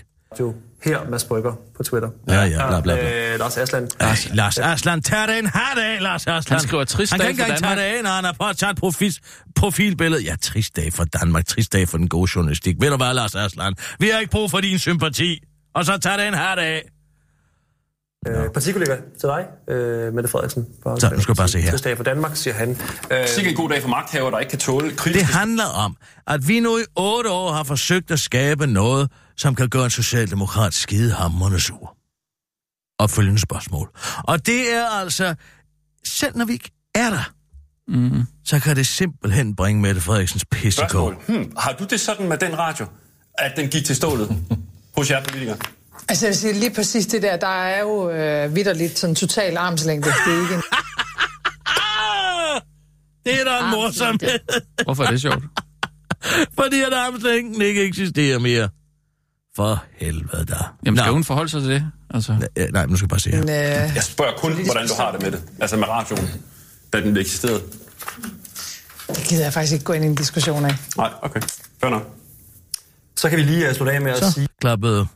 [0.83, 2.09] Her, Mads Brygger på Twitter.
[2.27, 3.33] Ja, ja, bla, bla, bla.
[3.33, 3.87] Øh, Lars Asland.
[3.99, 6.59] Ej, Lars Aslan, tag dig en hat af, Lars Aslan.
[6.59, 7.91] Han skriver trist Han dag kan ikke for engang tage Danmark.
[7.91, 9.17] det af, når han har prøvet at tage et profil,
[9.55, 10.21] profilbillede.
[10.23, 12.75] Ja, trist dag for Danmark, trist dag for den gode journalistik.
[12.79, 13.73] Ved du hvad, Lars Aslan?
[13.99, 15.43] Vi har ikke brug for din sympati.
[15.75, 16.83] Og så tag dig en hat af.
[18.27, 20.67] Øh, partikollega til dig, øh, Mette Frederiksen.
[20.83, 21.69] For Så, nu skal du bare se her.
[21.69, 22.77] Trist dag for Danmark, siger han.
[23.11, 25.33] Øh, Sikke en god dag for magthaver, der ikke kan tåle Det kritiske...
[25.33, 25.95] handler om,
[26.27, 29.89] at vi nu i otte år har forsøgt at skabe noget, som kan gøre en
[29.91, 31.95] socialdemokrat skidehammerende sur.
[32.99, 33.89] Opfølgende spørgsmål.
[34.23, 35.35] Og det er altså,
[36.07, 37.31] selv når vi ikke er der,
[37.91, 38.23] Mm.
[38.45, 41.13] så kan det simpelthen bringe Mette Frederiksens pissekog.
[41.27, 42.85] Hmm, har du det sådan med den radio,
[43.37, 44.37] at den gik til stålet
[44.97, 45.57] hos jer politikere?
[46.09, 49.57] Altså, jeg vil sige, lige præcis det der, der er jo øh, vidderligt sådan total
[49.57, 50.07] armslængde.
[50.25, 50.61] Det er ikke en...
[53.25, 54.39] Det er da en morsomhed,
[54.83, 55.43] Hvorfor er det sjovt?
[56.59, 58.69] fordi at armslængden ikke eksisterer mere.
[59.59, 60.55] For helvede da.
[60.85, 61.13] Jamen, skal Nå.
[61.13, 61.85] hun forholde sig til det?
[62.13, 63.37] Altså, Øh, Nej, nu skal jeg bare se her.
[63.41, 65.43] en øh, Jeg spørger kun, hvordan du har det med det.
[65.61, 66.29] Altså med radioen,
[66.93, 67.61] da den eksisterede.
[69.07, 70.75] det gider jeg faktisk ikke gå ind i en diskussion af.
[70.97, 71.41] Nej, okay.
[71.81, 72.15] Fair nok.
[73.17, 74.47] Så kan vi lige uh, slutte af med at sige...
[74.61, 75.07] klappede...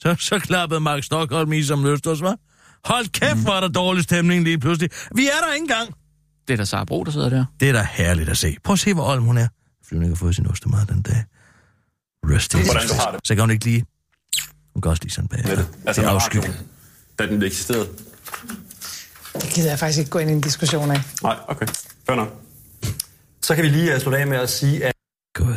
[0.00, 2.80] Så, så klappede Mark Stockholm i som løst os, hva'?
[2.84, 4.90] Hold kæft, hvor er der dårlig stemning lige pludselig.
[5.16, 5.94] Vi er der ikke engang.
[6.48, 7.44] det er da Sara Bro, der sidder der.
[7.60, 8.56] Det er da herligt at se.
[8.64, 9.48] Prøv at se, hvor olm hun er.
[9.84, 11.24] Fordi hun ikke har fået sin ostemad den dag.
[12.26, 12.94] Rest in Hvordan peace.
[12.94, 13.20] du har det.
[13.24, 13.86] Så kan hun ikke lige...
[14.74, 15.40] Hun kan også lige sådan bag.
[15.46, 15.68] Med det.
[15.86, 16.64] Altså det er afskyeligt.
[17.18, 17.88] da den eksisterede.
[19.34, 21.00] Det gider jeg faktisk ikke gå ind i en diskussion af.
[21.22, 21.66] Nej, okay.
[22.06, 22.28] Fair nok.
[23.42, 24.94] Så kan vi lige uh, slutte af med at sige, at
[25.34, 25.54] Gud,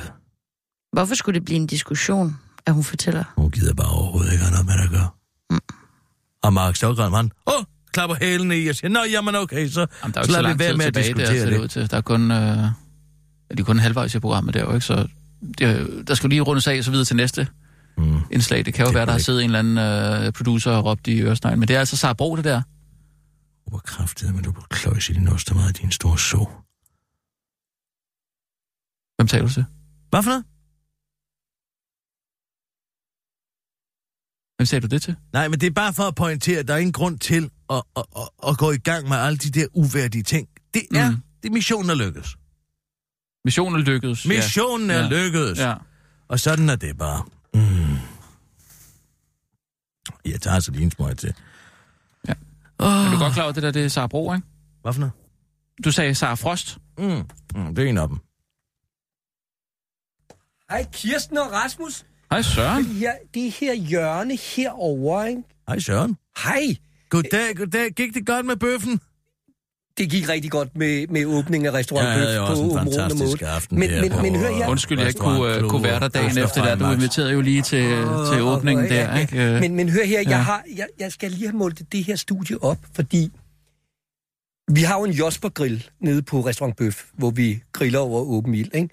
[0.93, 3.23] Hvorfor skulle det blive en diskussion, at hun fortæller?
[3.37, 5.09] hun gider bare overhovedet ikke have noget med at gøre.
[5.49, 5.59] Mm.
[6.43, 7.31] Og Mark Stockholm, han...
[7.47, 7.63] Åh, oh,
[7.93, 10.59] klapper hælene i og siger, Nå, jamen okay, så, Jamen, der er så lader vi
[10.59, 11.91] være med at tilbage, der diskutere ser det ud til.
[11.91, 14.85] Der er kun, øh, er de er kun halvvejs i programmet der, jo, ikke?
[14.85, 15.07] Så
[15.57, 17.47] det, der skal lige rundes af, så videre til næste
[17.97, 18.17] Mm.
[18.31, 18.65] indslag.
[18.65, 20.85] Det kan jo Det være, er der har siddet en eller anden øh, producer og
[20.85, 21.59] råbt i øresneglen.
[21.59, 22.61] Men det er altså Sara Bro, det der.
[23.69, 26.47] Hvor kraftigt, men du på kløjs i din ostemad, din store så.
[29.17, 29.65] Hvem taler du til?
[30.09, 30.43] Hvad for noget?
[34.57, 35.15] Hvem sagde du det til?
[35.33, 37.83] Nej, men det er bare for at pointere, at der er ingen grund til at,
[37.97, 40.47] at, at, at gå i gang med alle de der uværdige ting.
[40.73, 41.17] Det er, Mm.
[41.43, 42.35] det er missionen er lykkedes.
[43.45, 44.25] Missionen lykkedes.
[44.25, 44.95] Missionen ja.
[44.95, 45.59] er lykkedes.
[45.59, 45.73] Ja.
[46.27, 47.23] Og sådan er det bare.
[47.53, 47.97] Mm.
[50.25, 51.33] Jeg tager altså lige en smøg til.
[52.27, 52.33] Ja.
[52.79, 53.03] Oh.
[53.03, 54.47] Men du er godt klar over, det der det er Sara Bro, ikke?
[54.81, 55.13] Hvad for noget?
[55.85, 56.77] Du sagde Sara Frost.
[56.97, 57.23] Mm.
[57.55, 58.17] Mm, det er en af dem.
[60.69, 62.05] Hej Kirsten og Rasmus.
[62.31, 62.85] Hej Søren.
[62.85, 65.41] Ja, det her hjørne herovre, ikke?
[65.67, 66.17] Hej Søren.
[66.43, 66.75] Hej.
[67.09, 67.91] Goddag, goddag.
[67.91, 68.99] Gik det godt med bøffen?
[69.97, 72.77] Det gik rigtig godt med, med åbningen af restaurant Jeg havde Bøf jo på en
[72.77, 73.51] fantastisk Måde.
[73.51, 74.67] aften Men, der men, på, men hør her.
[74.67, 76.75] Undskyld, jeg ikke kunne, uh, kunne være der dagen efter der.
[76.75, 77.83] Du inviterede jo lige til,
[78.33, 79.19] til åbningen ja, der, ja.
[79.19, 79.55] ikke?
[79.55, 80.29] Øh, Men, men hør her, ja.
[80.29, 83.31] jeg, har, jeg, jeg skal lige have målt det her studie op, fordi
[84.71, 88.75] vi har jo en Josper-grill nede på Restaurant Bøf, hvor vi griller over åben ild,
[88.75, 88.89] ikke?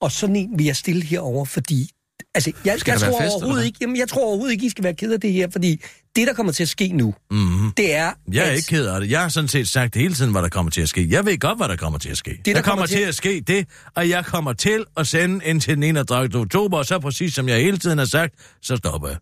[0.00, 1.90] Og sådan en vil jeg stille herover, fordi...
[2.34, 4.84] Altså, jeg, Skal jeg, tror fest, overhovedet ikke, jamen, jeg tror overhovedet ikke, I skal
[4.84, 5.80] være ked af det her, fordi
[6.16, 7.72] det, der kommer til at ske nu, Mm-hmm.
[7.76, 8.12] det er...
[8.32, 9.10] Jeg er at- ikke ked af det.
[9.10, 11.06] Jeg har sådan set sagt hele tiden, hvad der kommer til at ske.
[11.10, 12.30] Jeg ved godt, hvad der kommer til at ske.
[12.30, 13.66] Det, der der kommer kommer til til- at ske det,
[13.96, 16.34] og jeg kommer til at sende ind til den 31.
[16.40, 19.16] oktober, og så præcis som jeg hele tiden har sagt, så stopper jeg.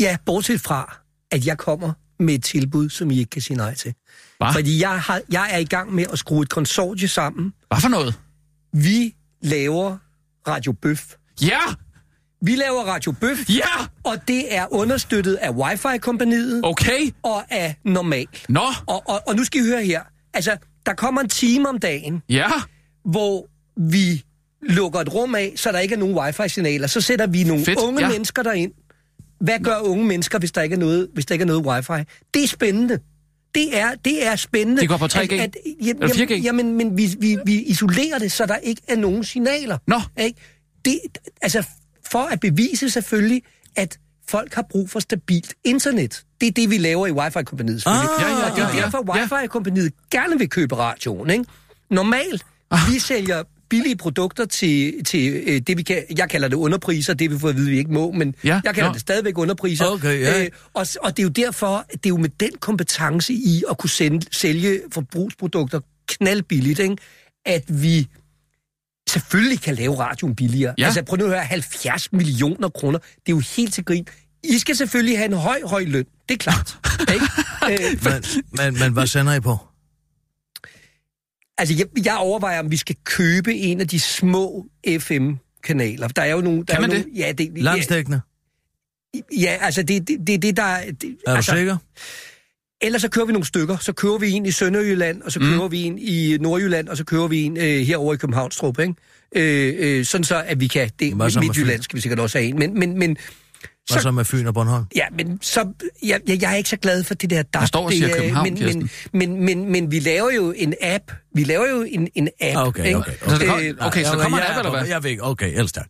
[0.00, 0.96] Ja, bortset fra,
[1.30, 3.94] at jeg kommer med et tilbud, som I ikke kan sige nej til.
[4.38, 4.50] Hva?
[4.50, 7.52] Fordi jeg, har, jeg er i gang med at skrue et konsortie sammen.
[7.68, 8.14] Hvad for noget?
[8.72, 9.96] Vi laver
[10.48, 11.04] Radio Bøf.
[11.42, 11.58] Ja!
[12.42, 13.62] Vi laver Radio Bøf, Ja!
[14.04, 17.10] og det er understøttet af Wi-Fi-kompaniet Okay.
[17.22, 18.26] og af Normal.
[18.48, 18.60] Nå.
[18.86, 20.00] Og, og, og nu skal I høre her.
[20.34, 22.46] Altså, der kommer en time om dagen, Ja.
[23.04, 23.46] hvor
[23.90, 24.24] vi
[24.62, 26.86] lukker et rum af, så der ikke er nogen wifi-signaler.
[26.86, 28.08] Så sætter vi nogle Fedt, unge ja.
[28.12, 28.72] mennesker derind.
[29.40, 32.02] Hvad gør unge mennesker, hvis der ikke er noget, hvis der ikke er noget wifi?
[32.34, 32.98] Det er spændende.
[33.54, 34.82] Det er, det er spændende.
[34.82, 35.18] De går på 3G?
[35.18, 36.30] At, at, jamen, Eller 4G?
[36.30, 39.78] Jamen, jamen men vi, vi, vi isolerer det, så der ikke er nogen signaler.
[39.86, 40.00] Nå.
[40.20, 40.40] Ikke?
[40.84, 41.00] Det,
[41.42, 41.64] altså,
[42.12, 43.42] for at bevise selvfølgelig,
[43.76, 43.98] at
[44.28, 46.22] folk har brug for stabilt internet.
[46.40, 47.82] Det er det, vi laver i Wi-Fi-kompaniet.
[47.86, 48.82] Ah, Ja, ja, Og det er ja, ja.
[48.82, 51.30] derfor, Wi-Fi-kompaniet gerne vil købe radioen.
[51.30, 51.44] Ikke?
[51.90, 52.42] Normalt,
[52.72, 52.78] Ah.
[52.94, 57.30] vi sælger billige produkter til, til øh, det, vi kan, jeg kalder det underpriser, det
[57.30, 58.92] vi får at vide, vi ikke må, men Ja, ja, jeg kalder nå.
[58.92, 59.86] det stadigvæk underpriser.
[59.86, 60.42] Okay, ja.
[60.42, 63.78] øh, og, og det er jo derfor, det er jo med den kompetence i at
[63.78, 66.96] kunne sende, sælge forbrugsprodukter knaldbilligt, ikke?
[67.46, 68.08] at vi
[69.10, 70.74] selvfølgelig kan lave radioen billigere.
[70.78, 70.84] Ja.
[70.84, 74.06] Altså prøv nu at høre, 70 millioner kroner, det er jo helt til grin.
[74.44, 76.78] I skal selvfølgelig have en høj, høj løn, det er klart.
[77.14, 77.26] ikke?
[77.84, 78.22] Øh, Men,
[78.72, 79.58] men, men hvad sender I på?
[81.58, 84.66] Altså, jeg, jeg overvejer, om vi skal købe en af de små
[84.98, 86.08] FM-kanaler.
[86.08, 86.58] Der er jo nogle...
[86.58, 87.06] Der Kan er man jo det?
[87.06, 88.20] Nogle, ja, det, Landstækkende?
[89.14, 90.62] ja, ja, altså, det er det, det, det, der...
[90.62, 91.76] er- Det, Er du altså, sikker?
[92.82, 93.76] Ellers så kører vi nogle stykker.
[93.76, 95.72] Så kører vi en i Sønderjylland, og så kører mm.
[95.72, 98.94] vi en i Nordjylland, og så kører vi en øh, herovre i Københavnstrup, ikke?
[99.36, 100.90] Øh, øh, sådan så, at vi kan...
[100.98, 102.58] Det, så Midtjylland skal vi sikkert også have en.
[102.58, 103.16] Men, men, men,
[103.92, 104.84] Hvad så med Fyn og Bornholm?
[104.96, 105.72] Ja, men så,
[106.02, 107.60] jeg, jeg, jeg er ikke så glad for det der DAP.
[107.60, 110.74] Der står og siger er- København, men, men, men, men, men, vi laver jo en
[110.82, 111.12] app.
[111.34, 112.56] Vi laver jo en, en app.
[112.56, 112.98] Ah, okay, ikke?
[112.98, 113.12] okay.
[113.28, 114.88] Så kom- Øh, okay, så kommer jeg en app, er eller hvad?
[114.88, 115.24] Jeg ved ikke.
[115.24, 115.88] Okay, ellers tak.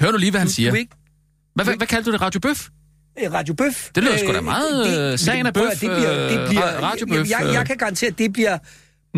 [0.00, 0.70] Hør nu lige, hvad han siger.
[0.70, 2.20] Hvad, hvad, hvad kaldte du det?
[2.20, 2.68] Radio Bøf?
[3.22, 3.90] Øh, Radio Bøf.
[3.94, 6.40] Det lyder sgu da Øh, meget, øh, sagen er prøv at- bøf, Det bliver, det
[6.40, 7.66] øh, bliver, ra- radiobøf, Jeg, jeg, øh.
[7.66, 8.58] kan garantere, at det bliver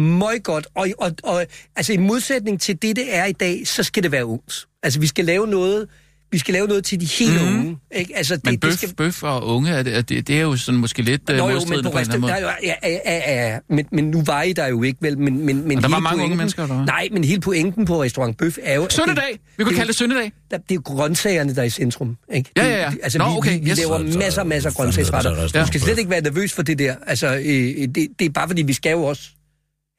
[0.01, 0.67] meget godt.
[0.75, 4.13] Og, og, og altså i modsætning til det, det er i dag, så skal det
[4.13, 4.67] være ungt.
[4.83, 5.89] Altså vi skal lave noget,
[6.33, 7.59] vi skal lave noget til de helt Mhm.
[7.59, 7.79] unge.
[7.95, 8.17] Ikke?
[8.17, 10.41] Altså, det, Men bøf, det skal, bøf og unge, er det, er det, det er
[10.43, 12.33] jo sådan måske lidt øh, Nå, jo, men, på på en eller anden måde.
[12.33, 15.19] der, ja, ja, ja, ja, men, men nu var I der jo ikke, vel?
[15.19, 16.87] Men, men, men Og der var mange unge pointen- mennesker, eller hvad?
[16.87, 18.85] Nej, men hele pointen på Restaurant Bøf er jo...
[18.85, 19.15] at Søndag!
[19.57, 20.33] Vi kunne det- kalde det søndag.
[20.51, 22.17] Der, det er jo grøntsagerne, der er i centrum.
[22.35, 22.51] Ikke?
[22.57, 22.91] Ja, ja, ja.
[22.91, 23.79] det- Altså, Nå, vi, okay, vi, vi yes.
[23.79, 25.49] laver Så- så- masser og masser af grøntsagsretter.
[25.55, 25.61] Ja.
[25.61, 26.95] Du skal slet ikke være nervøs for det der.
[27.07, 29.23] Altså, øh, det, det er bare fordi, vi skal jo også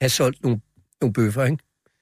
[0.01, 0.59] have solgt nogle,
[1.01, 1.57] nogle bøffer, ikke?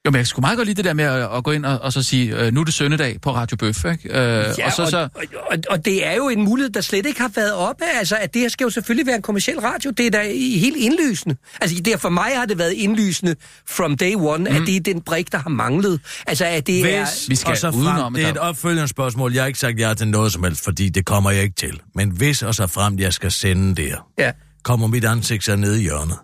[0.06, 1.80] Jo, men jeg skulle meget godt lide det der med at, at gå ind og,
[1.82, 4.10] og så sige, øh, nu er det søndag på Radio Bøf, ikke?
[4.10, 4.16] Øh,
[4.58, 5.10] Ja, og så, så, og,
[5.52, 7.84] og, og det er jo en mulighed, der slet ikke har været oppe.
[8.00, 9.92] Altså, at det her skal jo selvfølgelig være en kommersiel radio.
[9.92, 11.36] Det er da i- helt indlysende.
[11.62, 13.36] Altså, det er, for mig har det været indlysende
[13.70, 14.56] from day one, mm.
[14.56, 16.00] at det er den brik, der har manglet.
[16.28, 17.06] Altså, at det er...
[17.06, 19.34] Hvis, Vi skal og så udenom, frem, det er et opfølgende spørgsmål.
[19.34, 21.80] Jeg har ikke sagt ja til noget som helst, fordi det kommer jeg ikke til.
[21.96, 24.32] Men hvis og så frem, jeg skal sende det her, Ja.
[24.64, 26.18] kommer mit ansigt så ned i hjørnet.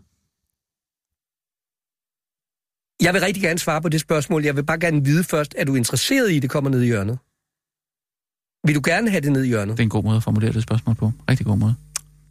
[3.02, 4.44] Jeg vil rigtig gerne svare på det spørgsmål.
[4.46, 6.86] Jeg vil bare gerne vide først, er du interesseret i, at det kommer ned i
[6.86, 7.18] hjørnet?
[8.68, 9.78] Vil du gerne have det ned i hjørnet?
[9.78, 11.12] det er en god måde at formulere det spørgsmål på.
[11.30, 11.76] Rigtig god måde.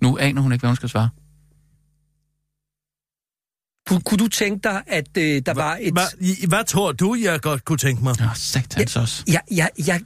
[0.02, 1.08] Nu aner hun ikke, hvad hun skal svare.
[3.88, 5.92] Kunne, kunne du tænke dig, at øh, der var et...
[5.92, 8.14] Hvad, i- hvad tror du, jeg godt kunne tænke mig?
[8.20, 9.24] Åh, satans også.
[9.26, 10.00] Jeg, jeg, jeg,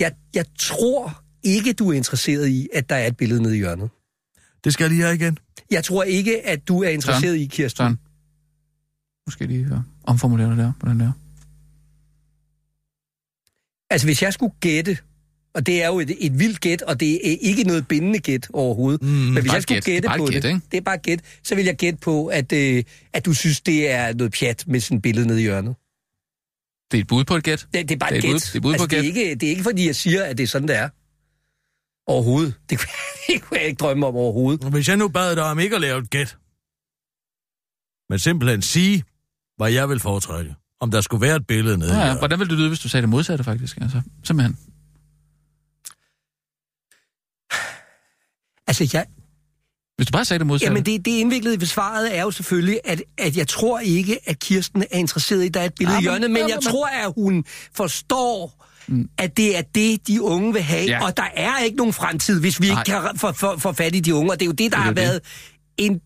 [0.00, 3.58] jeg, jeg tror ikke, du er interesseret i, at der er et billede nede i
[3.58, 3.90] hjørnet.
[4.64, 5.38] Det skal jeg lige have igen.
[5.70, 7.76] Jeg tror ikke, at du er interesseret i, Kirsten.
[7.84, 7.98] Søren.
[9.26, 11.12] Nu skal jeg lige omformulere det der, på den der.
[13.90, 14.98] Altså, hvis jeg skulle gætte,
[15.54, 18.48] og det er jo et, et vildt gæt, og det er ikke noget bindende gæt
[18.52, 19.84] overhovedet, mm, men hvis jeg skulle gæt.
[19.84, 20.60] gætte Det på gæt, det, ikke?
[20.70, 23.90] det er bare gæt, så vil jeg gætte på, at, øh, at du synes, det
[23.90, 25.74] er noget pjat med sådan et billede nede i hjørnet.
[26.90, 27.66] Det er et bud på et gæt.
[27.74, 28.50] Det, det er bare Det er et bud- gæt.
[28.52, 30.38] det er bud på altså, det, er ikke, det er ikke, fordi jeg siger, at
[30.38, 30.88] det er sådan, det er.
[32.06, 32.54] Overhovedet.
[32.70, 32.88] Det kunne,
[33.28, 34.70] det kunne jeg ikke drømme om overhovedet.
[34.72, 36.36] Hvis jeg nu bad dig om ikke at lave et gæt,
[38.10, 39.04] men simpelthen sige,
[39.62, 40.54] hvad jeg vil foretrække.
[40.80, 42.18] Om der skulle være et billede nede Ja, ja.
[42.18, 43.76] Hvordan ville det lyde, hvis du sagde det modsatte, faktisk?
[43.80, 44.56] Altså, simpelthen.
[48.66, 49.06] Altså, jeg,
[49.96, 50.70] Hvis du bare sagde det modsatte.
[50.70, 54.38] Jamen, det, det indviklede ved svaret er jo selvfølgelig, at, at jeg tror ikke, at
[54.38, 56.46] Kirsten er interesseret i, at der er et billede Ja, i men- hjørnet, men ja,
[56.46, 57.44] jeg men- tror, at hun
[57.74, 58.66] forstår,
[59.18, 61.04] at det er det, de unge vil have, Ja.
[61.04, 62.80] og der er ikke nogen fremtid, hvis vi Nej.
[62.80, 64.76] ikke kan få for, for fat i de unge, og det er jo det, der
[64.76, 64.96] Det har det.
[64.96, 65.20] været
[65.78, 66.00] en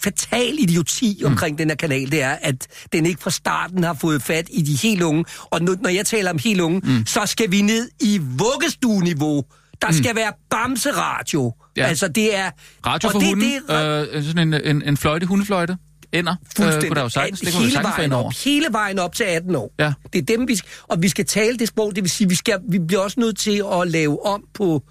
[0.00, 1.26] fatal idioti mm.
[1.26, 4.62] omkring den her kanal, det er, at den ikke fra starten har fået fat i
[4.62, 7.06] de helt unge, og nu, når jeg taler om helt unge, mm.
[7.06, 9.44] så skal vi ned i vuggestueniveau.
[9.82, 9.94] Der mm.
[9.94, 11.54] skal være bamseradio.
[11.76, 11.86] Ja.
[11.86, 12.50] Altså, det er...
[12.86, 13.52] Radio for det, hunden.
[13.68, 15.76] Det, øh, sådan en, en, en fløjte, hundefløjte.
[16.12, 16.36] Ender.
[16.60, 19.24] Øh, kunne der jo sagtens, det kunne hele sagtens vejen op, hele vejen op til
[19.24, 19.74] 18 år.
[19.78, 19.92] Ja.
[20.12, 22.34] Det er dem, vi skal, og vi skal tale det sprog, det vil sige, vi,
[22.34, 24.82] skal, vi bliver også nødt til at lave om på,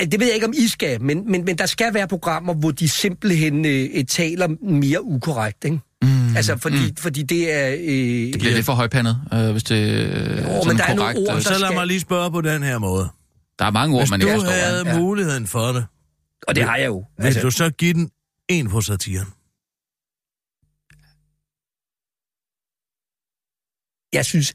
[0.00, 2.70] det ved jeg ikke, om I skal, men, men, men der skal være programmer, hvor
[2.70, 5.80] de simpelthen øh, taler mere ukorrekt, ikke?
[6.02, 6.96] Mm, altså, fordi, mm.
[6.96, 7.68] fordi det er...
[7.72, 10.94] Øh, Det bliver lidt for højpandet, øh, hvis det øh, Jo, sådan men der er
[10.94, 13.08] nogle korrekt, ord, øh, Og så lad skal- mig lige spørge på den her måde.
[13.58, 14.52] Der er mange ord, Hvis man du ikke forstår.
[14.52, 14.98] havde ja.
[14.98, 15.86] muligheden for det,
[16.48, 17.04] Og det har jeg jo.
[17.18, 18.10] vil du så give den
[18.48, 19.26] en på satiren?
[24.12, 24.54] jeg synes...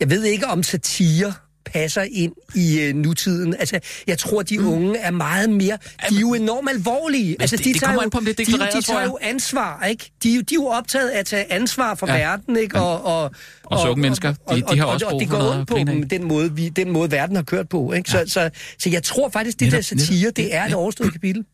[0.00, 1.34] Jeg ved ikke, om satire
[1.72, 3.54] passer ind i øh, nutiden.
[3.54, 4.66] Altså, jeg tror, de mm.
[4.68, 5.78] unge er meget mere...
[6.10, 7.36] De er jo enormt alvorlige.
[7.40, 9.04] Altså, det- de det tager kommer jo, an på, om det er de, de tager
[9.04, 10.10] jo ansvar, ikke?
[10.22, 12.14] De, er jo- de er jo optaget af at tage ansvar for Ja.
[12.14, 12.18] ja.
[12.28, 12.80] verden, ikke?
[12.80, 13.30] Og, og,
[13.64, 15.68] Og så unge mennesker, de- de har også og, brug og det for går ondt
[15.68, 18.10] på dem, den måde, vi, den måde, verden har kørt på, ikke?
[18.10, 20.36] Så, så, så jeg tror faktisk, det Netop, der satire, netop.
[20.36, 21.44] det er et overstået kapitel.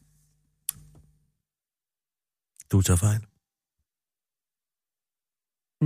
[2.73, 3.21] Du tager fejl.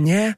[0.07, 0.33] Ja,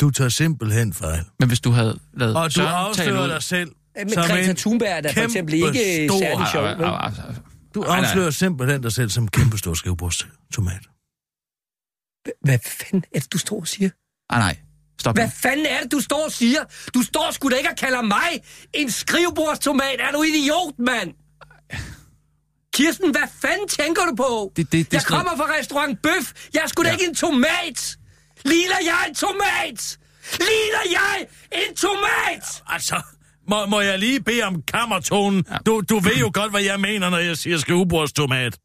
[0.00, 1.24] Du tager simpelthen fejl.
[1.38, 5.00] Men hvis du havde lavet Og du afslører dig selv men som Greta Thunberg er
[5.00, 6.64] da for eksempel ikke kæmpe stor- særlig sjov.
[6.64, 6.78] Vel?
[7.74, 10.80] Du afslører simpelthen dig selv som kæmpe stor skrivebordstomat.
[12.40, 13.90] Hvad fanden er det, du står og siger?
[14.30, 14.56] Ej, nej.
[15.00, 15.30] Stop Hvad nu.
[15.36, 16.60] fanden er det, du står og siger?
[16.94, 18.30] Du står sgu da ikke og kalder mig
[18.72, 19.96] en skrivebordstomat.
[20.00, 21.12] Er du idiot, mand?
[22.74, 24.52] Kirsten, hvad fanden tænker du på?
[24.56, 26.32] Det- det- det er jeg sådan kommer fra restaurant Bøf.
[26.54, 26.92] Jeg er sgu da Ja.
[26.92, 27.96] ikke en tomat.
[28.44, 29.98] Ligner jeg en tomat?
[30.38, 32.62] Ligner jeg en tomat?
[32.68, 33.02] Altså,
[33.48, 35.44] må, må jeg lige bede om kammertonen?
[35.50, 35.56] Ja.
[35.66, 38.58] Du, du ved jo godt, hvad jeg mener, når jeg siger skrivebordstomat.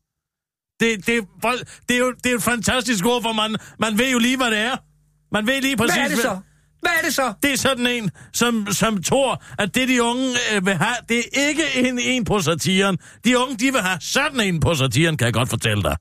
[0.80, 4.12] Det, det, vold- det, er jo det er et fantastisk ord, for man, man ved
[4.12, 4.78] jo lige, hvad det er.
[5.32, 5.96] Man ved lige præcis...
[5.96, 6.40] Hvad er det så?
[6.82, 7.34] Hvad er det så?
[7.44, 11.18] Det er sådan en, som, som tror, at det de unge øh, vil have, det
[11.20, 12.98] er ikke en, en på satiren.
[13.26, 15.96] De unge, de vil have sådan en på satiren, kan jeg godt fortælle dig.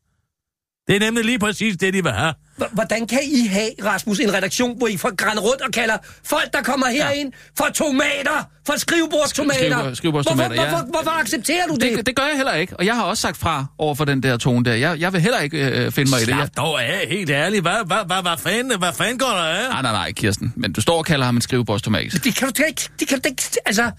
[0.89, 2.35] Det er nemlig lige præcis det, de vil have.
[2.59, 5.97] H- Hvordan kan I have, Rasmus, en redaktion, hvor I får grænder rundt og kalder
[6.25, 9.79] folk, der kommer herind, for tomater, for skrivebordstomater?
[9.79, 10.69] Skrivebord- skrivebordstomater, hvorfor, ja.
[10.71, 11.97] hvorfor, hvorfor accepterer du det?
[11.97, 14.23] Det, det gør jeg heller ikke, og jeg har også sagt fra over for den
[14.23, 14.75] der tone der.
[14.75, 16.35] Jeg, jeg vil heller ikke øh, finde mig i det.
[16.35, 17.63] Slap dog af, helt ærligt.
[17.63, 19.69] Hvad, hvad, hvad, hvad, fanden, hvad fanden går der af?
[19.71, 20.53] nej, nej, nej, Kirsten.
[20.57, 22.13] Men du står og kalder ham en skrivebordstomat.
[22.25, 22.89] Det kan du ikke...
[23.01, 23.43] Det kan du ikke...
[23.67, 23.91] Altså,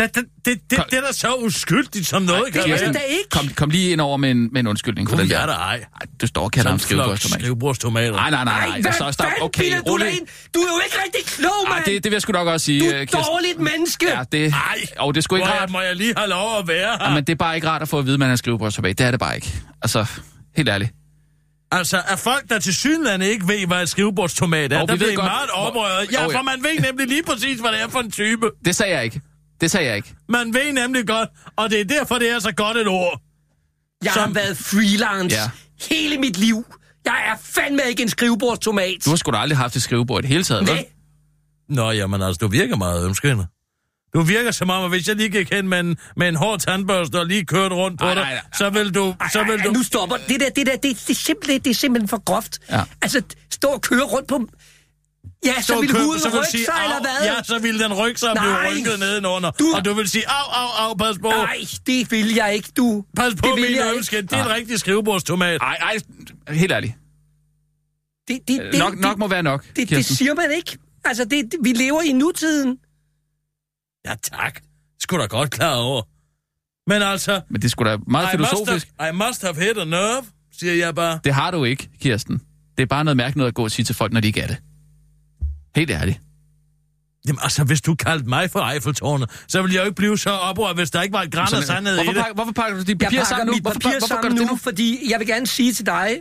[0.00, 2.86] Det, det, det, det, det er da så uskyldigt, som noget kan det være.
[2.86, 3.28] det da ikke.
[3.30, 5.42] Kom, kom lige ind over med en, med en undskyldning for Gud, den jeg der.
[5.42, 5.76] er der ej.
[5.76, 7.40] Ej, du står og kalder ham skrivebordstomat.
[7.40, 8.12] skrivebordstomater.
[8.12, 8.80] Nej, nej, nej, nej.
[8.80, 10.26] hvad Stop, Okay, bilder du dig ind?
[10.54, 11.84] Du er jo ikke rigtig klog, Ej, mand!
[11.84, 13.24] det, det vil jeg sgu nok også sige, Du øh, er et Kirsten.
[13.32, 14.06] dårligt menneske!
[14.16, 15.70] Ja, det, Nej, og det er sgu ikke rart.
[15.70, 17.08] må jeg lige have lov at være her?
[17.08, 18.98] Ja, men det er bare ikke rart at få at vide, at man er skrivebordstomat.
[18.98, 19.52] Det er det bare ikke.
[19.82, 20.06] Altså,
[20.56, 20.90] helt ærligt.
[21.72, 24.98] Altså, er folk, der til synligheden ikke ved, hvad et skrivebordstomat er, oh, der ved
[24.98, 26.12] bliver godt, meget oprøret.
[26.12, 26.38] Ja, ja.
[26.38, 28.50] for man ved nemlig lige præcis, hvad det er for en type.
[28.64, 29.20] Det sagde jeg ikke.
[29.60, 30.14] Det sagde jeg ikke.
[30.28, 33.20] Man ved nemlig godt, og det er derfor, det er så godt et ord.
[34.04, 35.50] Jeg har Som- været freelance Ja.
[35.90, 36.64] hele mit liv.
[37.04, 38.96] Jeg er fandme ikke en skrivebordstomat.
[39.04, 40.74] Du har sgu da aldrig haft et skrivebord i det hele taget, vel?
[40.74, 40.86] Nej.
[41.68, 43.46] Nå, jamen altså, du virker meget ømskende.
[44.14, 46.58] Du virker som om, at hvis jeg lige gik hen med en, med en hård
[46.60, 48.42] tandbørste og lige kørte rundt på Ej, dig, nej, nej.
[48.58, 49.14] så vil du...
[49.32, 50.16] Så vil Ej, du nu stopper.
[50.28, 52.58] Det der, det der, det, det, er simpelthen, det er simpelthen for groft.
[52.70, 52.82] Ja.
[53.02, 54.46] Altså, stå og køre rundt på...
[55.44, 57.26] Ja, så stå og vil købe- huden så vil rykke sige, sig, eller hvad?
[57.28, 58.70] Ja, så vil den rykke sig og blive Nej.
[58.70, 59.50] rykket nedenunder.
[59.50, 61.28] Du- Og du vil sige, au, au, au, pas på.
[61.28, 63.04] Nej, det vil jeg ikke, du.
[63.16, 63.96] Pas på, det vil min jeg ikke.
[63.96, 64.22] ømske.
[64.22, 65.60] Det er en rigtig skrivebordstomat.
[65.62, 65.96] Ej, ej,
[66.54, 66.94] helt ærligt.
[68.28, 70.78] Det, det, det, nok, det, nok må være nok, det, det siger man ikke.
[71.04, 72.78] Altså, det, det, vi lever i nutiden.
[74.06, 74.60] Ja, tak.
[75.00, 76.02] Skulle da godt klar over.
[76.90, 77.40] Men altså...
[77.50, 78.88] Men det er sgu da meget I must, filosofisk.
[79.00, 80.22] have, I must have hit a nerve,
[80.58, 81.20] siger jeg bare.
[81.24, 82.40] Det har du ikke, Kirsten.
[82.76, 84.40] Det er bare noget mærkeligt noget at gå og sige til folk, når de ikke
[84.40, 84.56] er det.
[85.76, 86.20] Helt ærligt.
[87.28, 90.30] Jamen altså, hvis du kaldte mig for Eiffeltårnet, så ville jeg jo ikke blive så
[90.30, 92.18] oprørt, hvis der ikke var et græn af sandhed i hvorfor, det.
[92.20, 93.52] pakker, hvorfor pakker du de Jeg papirer pakker sammen nu?
[93.52, 94.56] mit Hvorfor, papir hvorfor gør sammen du det nu, nu?
[94.56, 96.16] fordi jeg vil gerne sige til dig,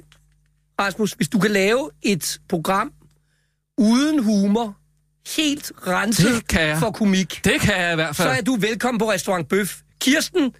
[0.82, 2.92] Rasmus, hvis du kan lave et program
[3.78, 4.76] uden humor,
[5.36, 6.78] helt renset Det kan jeg.
[6.80, 8.38] for komik, Det kan jeg i hvert så fald.
[8.38, 9.80] er du velkommen på Restaurant Bøf.
[10.02, 10.52] Kirsten,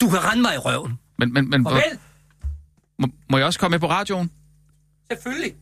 [0.00, 0.98] du kan rende mig i røven.
[1.18, 1.82] Men, men, men Farvel.
[2.98, 4.30] må, må jeg også komme med på radioen?
[5.12, 5.54] Selvfølgelig.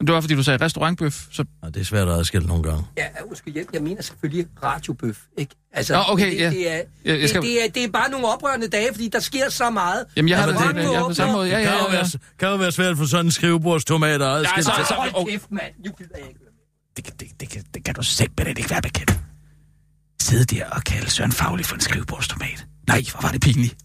[0.00, 1.26] Det var, fordi du sagde restaurantbøf.
[1.30, 1.44] Så...
[1.64, 2.84] Ja, det er svært at adskille nogle gange.
[2.96, 5.54] Ja, undskyld, jeg, jeg mener selvfølgelig radiobøf, ikke?
[5.72, 6.50] Altså, Nå, okay, det, ja.
[6.50, 9.08] det, er, Jeg- jeg det, skal- det, er, det er bare nogle oprørende dage, fordi
[9.08, 10.04] der sker så meget.
[10.16, 11.48] Jamen, jeg har Der det, det, mange det, jeg på samme måde.
[11.48, 11.96] Ja, Det kan, ja, jo ja.
[11.96, 14.86] være, kan jo være svært for sådan en skrivebordstomat at adskille så- sig.
[14.88, 15.72] så- Hold og- kæft, mand.
[15.84, 16.40] Nu gider jeg ikke.
[16.96, 19.18] Det, kan- det, det, kan, det kan du simpelthen ikke være bekendt.
[20.22, 22.66] Sidde der og kalde Søren Faglig for en skrivebordstomat.
[22.88, 23.76] Nej, hvor var det pinligt.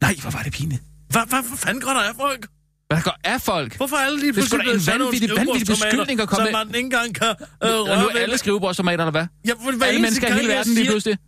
[0.00, 0.82] Nej, hvor var det pinligt.
[1.08, 2.46] Hvad, hvad, hvad fanden går der af folk?
[2.94, 3.76] Hvad der går af folk?
[3.76, 6.52] Hvorfor alle lige Det er sgu da pludselig en vanvittig, vanvittig beskyldning at komme som
[6.66, 9.26] man ikke engang kan øh, Og nu røre er alle skrivebordstomater, eller hvad?
[9.46, 11.18] Ja, for hver Alle mennesker i hele verden lige pludselig.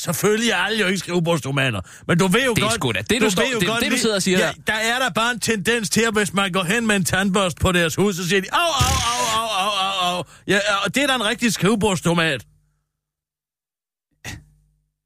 [0.00, 1.80] Selvfølgelig er alle jo ikke skrivebordstomater.
[2.08, 2.74] Men du ved jo Det er godt...
[2.74, 4.52] sgu da det, du står- ved jo det godt det, du sidder og siger ja,
[4.66, 4.72] der.
[4.72, 7.72] er der bare en tendens til, at hvis man går hen med en tandbørst på
[7.72, 8.94] deres hus, så siger de, au, au,
[9.40, 10.24] au, au, au, au, au.
[10.46, 12.46] Ja, og det er da en rigtig skrivebordstomat.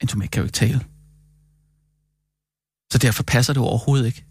[0.02, 0.80] En tomat kan jo ikke tale.
[2.92, 4.24] Så derfor passer det overhovedet ikke.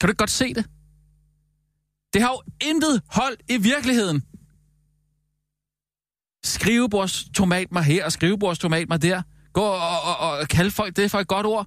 [0.00, 0.64] Kan du ikke godt se det?
[2.12, 4.22] Det har jo intet hold i virkeligheden.
[6.44, 9.22] Skrivebordstomat mig her og skrivebordstomat mig der.
[9.52, 11.66] Gå og, og, og, og kalde folk det for et godt ord.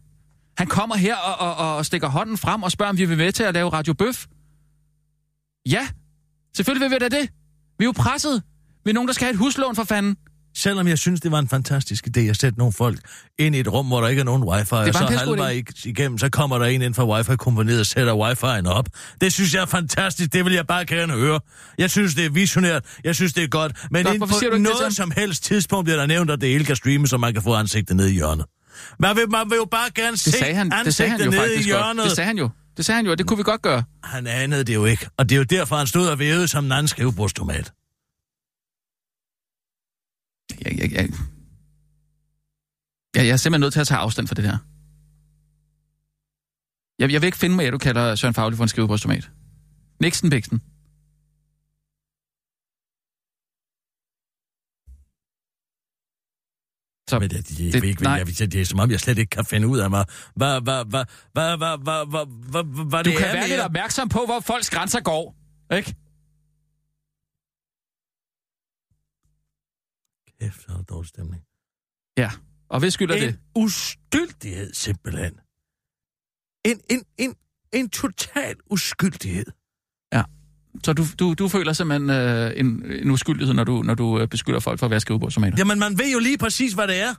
[0.57, 3.31] Han kommer her og, og, og stikker hånden frem og spørger, om vi vil med
[3.31, 4.25] til at lave Radio Bøf.
[5.65, 5.87] Ja,
[6.55, 7.29] selvfølgelig vil vi da det.
[7.79, 8.43] Vi er jo presset.
[8.85, 10.17] Vi er nogen, der skal have et huslån for fanden.
[10.55, 12.99] Selvom jeg synes, det var en fantastisk idé at sætte nogle folk
[13.39, 16.17] ind i et rum, hvor der ikke er nogen wifi, og så halvvej ig- igennem,
[16.17, 18.85] så kommer der en ind fra wifi-kompaniet og sætter wifi'en op.
[19.21, 21.39] Det synes jeg er fantastisk, det vil jeg bare gerne høre.
[21.77, 24.61] Jeg synes, det er visionært, jeg synes, det er godt, men Nå, inden på det
[24.61, 27.43] noget som helst tidspunkt bliver der nævnt, at det hele kan streames, så man kan
[27.43, 28.45] få ansigtet ned i hjørnet.
[28.99, 31.31] Man vil, man vil jo bare gerne Det se han, det sagde han ansigtet jo
[31.31, 31.65] i faktisk godt.
[31.65, 32.03] hjørnet.
[32.05, 32.49] Det sagde han jo.
[32.77, 33.83] Det sagde han jo, og det kunne vi godt gøre.
[34.03, 36.65] Han anede det jo ikke, og det er jo derfor, han stod og vævede som
[36.65, 37.71] en anden skrivebordstomat.
[40.51, 41.09] Jeg, jeg, jeg,
[43.15, 44.57] jeg, jeg er simpelthen nødt til at tage afstand fra det der.
[46.99, 49.31] Jeg, jeg vil ikke finde mig, at du kalder Søren Fagli for en skrivebordstomat.
[50.01, 50.61] Nixon Bixen.
[57.09, 59.45] Så, Men det, det, det, ikke, jeg, det er som om, jeg slet ikke kan
[59.45, 60.05] finde ud af mig.
[60.35, 63.49] Hvad, hvad, hvad, hvad, hvad, hvad, hvad, hvad, hvad du det kan er være med
[63.49, 65.35] lidt opmærksom på, hvor folks grænser går.
[65.75, 65.95] Ikke?
[70.43, 71.41] Kæft, så er der dårlig stemning.
[72.17, 72.31] Ja.
[72.69, 73.39] Og hvad skylder En det?
[73.55, 75.33] uskyldighed, simpelthen.
[76.65, 77.35] En, en, en,
[77.73, 79.45] en total uskyldighed.
[80.83, 84.27] Så du, du, du føler simpelthen øh, en, en uskyldighed, når du, når du øh,
[84.27, 85.55] beskylder folk for at være skrivebordstomater?
[85.57, 87.13] Jamen, man ved jo lige præcis, hvad det er.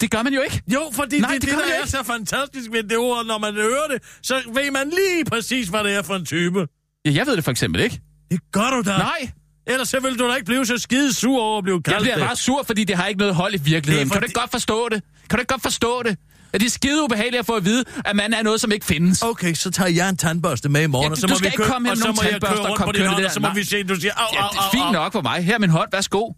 [0.00, 0.62] Det gør man jo ikke.
[0.74, 3.38] Jo, fordi Nej, det, det det, det der er så fantastisk ved det ord, når
[3.38, 6.68] man hører det, så ved man lige præcis, hvad det er for en type.
[7.04, 8.00] Ja, jeg ved det for eksempel ikke.
[8.30, 8.98] Det gør du da.
[8.98, 9.30] Nej,
[9.66, 12.02] Ellers så vil du da ikke blive så skide sur over at blive jeg kaldt
[12.02, 12.24] bliver det.
[12.26, 14.10] bare sur, fordi det har ikke noget hold i virkeligheden.
[14.10, 15.02] Kan du ikke godt forstå det?
[15.30, 16.16] Kan du ikke godt forstå det?
[16.52, 18.86] At det er skide ubehageligt at få at vide, at man er noget, som ikke
[18.86, 19.22] findes.
[19.22, 21.46] Okay, så tager jeg en tandbørste med i morgen, Ja, og så må skal vi
[21.46, 23.48] ikke køre, komme og så må jeg køre rundt på din hånd, og så må
[23.54, 24.92] vi se, du siger, au, Ja, au, det er au, fint au.
[24.92, 25.44] nok for mig.
[25.44, 26.32] Her er min hånd, værsgo.